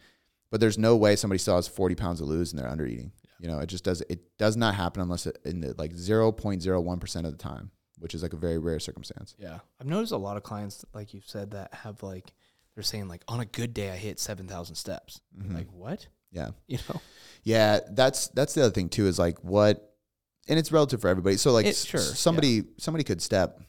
[0.51, 3.13] But there's no way somebody still has 40 pounds to lose and they're under eating.
[3.39, 4.03] You know, it just does.
[4.11, 8.15] It does not happen unless it, in the like 0.01 percent of the time, which
[8.15, 9.35] is like a very rare circumstance.
[9.39, 12.33] Yeah, I've noticed a lot of clients, like you said, that have like
[12.75, 15.21] they're saying like on a good day I hit seven thousand steps.
[15.39, 15.55] Mhm.
[15.55, 16.07] Like what?
[16.33, 16.51] Yeah.
[16.67, 17.01] You know?
[17.45, 19.90] Yeah, that's that's the other thing too is like what,
[20.51, 21.37] and it's relative for everybody.
[21.39, 23.61] So like It- s- sure, somebody somebody could step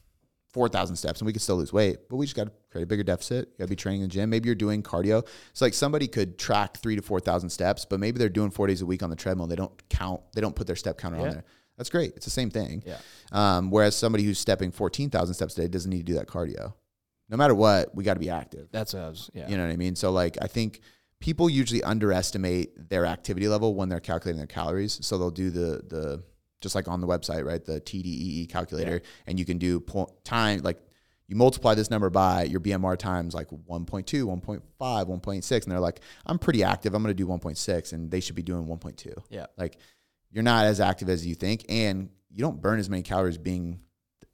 [0.53, 2.83] four thousand steps and we could still lose weight, but we just got to create
[2.83, 3.47] a bigger deficit.
[3.53, 4.29] You got to be training in the gym.
[4.29, 5.25] Maybe you're doing cardio.
[5.53, 8.67] So like somebody could track three to four thousand steps, but maybe they're doing four
[8.67, 9.45] days a week on the treadmill.
[9.45, 10.19] and They don't count.
[10.33, 11.31] They don't put their step counter on Yeah.
[11.35, 11.43] there.
[11.77, 12.13] That's great.
[12.17, 12.83] It's the same thing.
[12.85, 12.97] Yeah.
[13.31, 16.27] Um, whereas somebody who's stepping fourteen thousand steps a day doesn't need to do that
[16.27, 16.73] cardio.
[17.29, 18.67] No matter what, we got to be active.
[18.73, 19.29] That's what I was.
[19.33, 19.47] Yeah.
[19.47, 19.95] You know what I mean?
[19.95, 20.81] So like I think
[21.21, 24.99] people usually underestimate their activity level when they're calculating their calories.
[25.01, 26.23] So they'll do the the
[26.61, 27.63] just like on the website, right?
[27.63, 30.79] The TDEE calculator, and you can do po- time like
[31.27, 36.01] you multiply this number by your BMR times like 1.2, 1.5, 1.6, and they're like,
[36.25, 36.93] I'm pretty active.
[36.93, 39.13] I'm going to do 1.6, and they should be doing 1.2.
[39.29, 39.45] Yeah.
[39.57, 39.77] Like
[40.29, 43.79] you're not as active as you think, and you don't burn as many calories being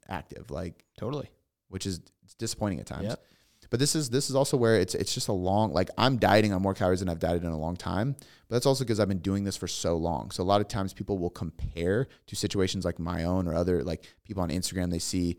[0.08, 0.50] active.
[0.50, 1.28] Like Totally.
[1.68, 3.08] which is it's disappointing at times.
[3.08, 3.22] Yep.
[3.70, 6.52] But this is this is also where it's it's just a long like I'm dieting
[6.52, 8.16] on more calories than I've dieted in a long time.
[8.48, 10.30] But that's also because I've been doing this for so long.
[10.30, 13.84] So a lot of times people will compare to situations like my own or other
[13.84, 15.36] like people on Instagram they see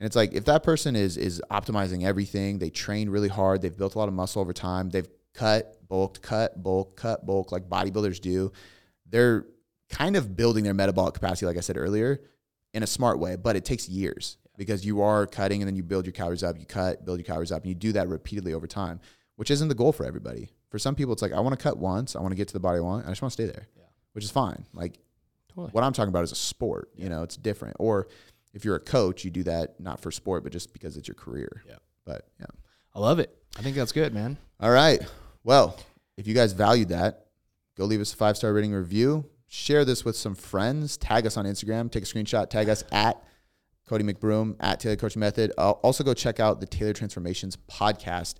[0.00, 3.76] and it's like if that person is is optimizing everything, they train really hard, they've
[3.76, 7.68] built a lot of muscle over time, they've cut, bulked, cut, bulk, cut, bulk like
[7.68, 8.50] bodybuilders do.
[9.06, 9.44] They're
[9.90, 12.22] kind of building their metabolic capacity like I said earlier
[12.72, 15.82] in a smart way, but it takes years because you are cutting and then you
[15.82, 18.52] build your calories up, you cut, build your calories up, and you do that repeatedly
[18.52, 19.00] over time,
[19.36, 20.50] which isn't the goal for everybody.
[20.68, 22.52] For some people, it's like, I want to cut once, I want to get to
[22.52, 23.84] the body I want, I just want to stay there, Yeah.
[24.12, 24.66] which is fine.
[24.74, 24.98] Like,
[25.48, 25.70] Totally.
[25.70, 27.76] what I'm talking about is a sport, you know, it's different.
[27.80, 28.08] Or
[28.52, 31.14] if you're a coach, you do that not for sport, but just because it's your
[31.14, 31.62] career.
[31.66, 31.76] Yeah.
[32.04, 32.44] But yeah.
[32.94, 33.34] I love it.
[33.58, 34.36] I think that's good, man.
[34.60, 35.00] All right.
[35.42, 35.78] Well,
[36.18, 37.28] if you guys valued that,
[37.78, 39.24] go leave us a five star rating review.
[39.48, 40.98] Share this with some friends.
[40.98, 41.90] Tag us on Instagram.
[41.90, 42.50] Take a screenshot.
[42.50, 43.22] Tag us at
[43.90, 45.50] Cody McBroom at Tailored Coaching Method.
[45.58, 48.36] Also, go check out the Tailored Transformations podcast.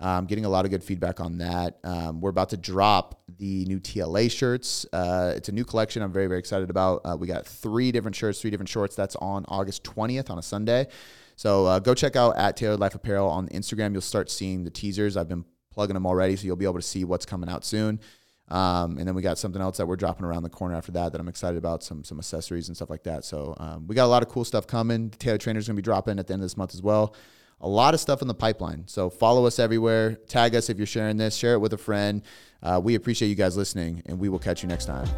[0.00, 1.78] Um, getting a lot of good feedback on that.
[1.84, 4.86] Um, we're about to drop the new TLA shirts.
[4.94, 6.02] Uh, it's a new collection.
[6.02, 7.02] I'm very very excited about.
[7.04, 8.96] Uh, we got three different shirts, three different shorts.
[8.96, 10.88] That's on August 20th on a Sunday.
[11.36, 13.92] So uh, go check out at Tailored Life Apparel on Instagram.
[13.92, 15.18] You'll start seeing the teasers.
[15.18, 18.00] I've been plugging them already, so you'll be able to see what's coming out soon.
[18.48, 21.12] Um, and then we got something else that we're dropping around the corner after that
[21.12, 23.24] that I'm excited about, some some accessories and stuff like that.
[23.24, 25.10] So um, we got a lot of cool stuff coming.
[25.10, 27.14] Tailored Trainer's gonna be dropping at the end of this month as well.
[27.60, 28.84] A lot of stuff in the pipeline.
[28.86, 30.16] So follow us everywhere.
[30.28, 31.34] Tag us if you're sharing this.
[31.34, 32.22] Share it with a friend.
[32.62, 35.08] Uh, we appreciate you guys listening, and we will catch you next time.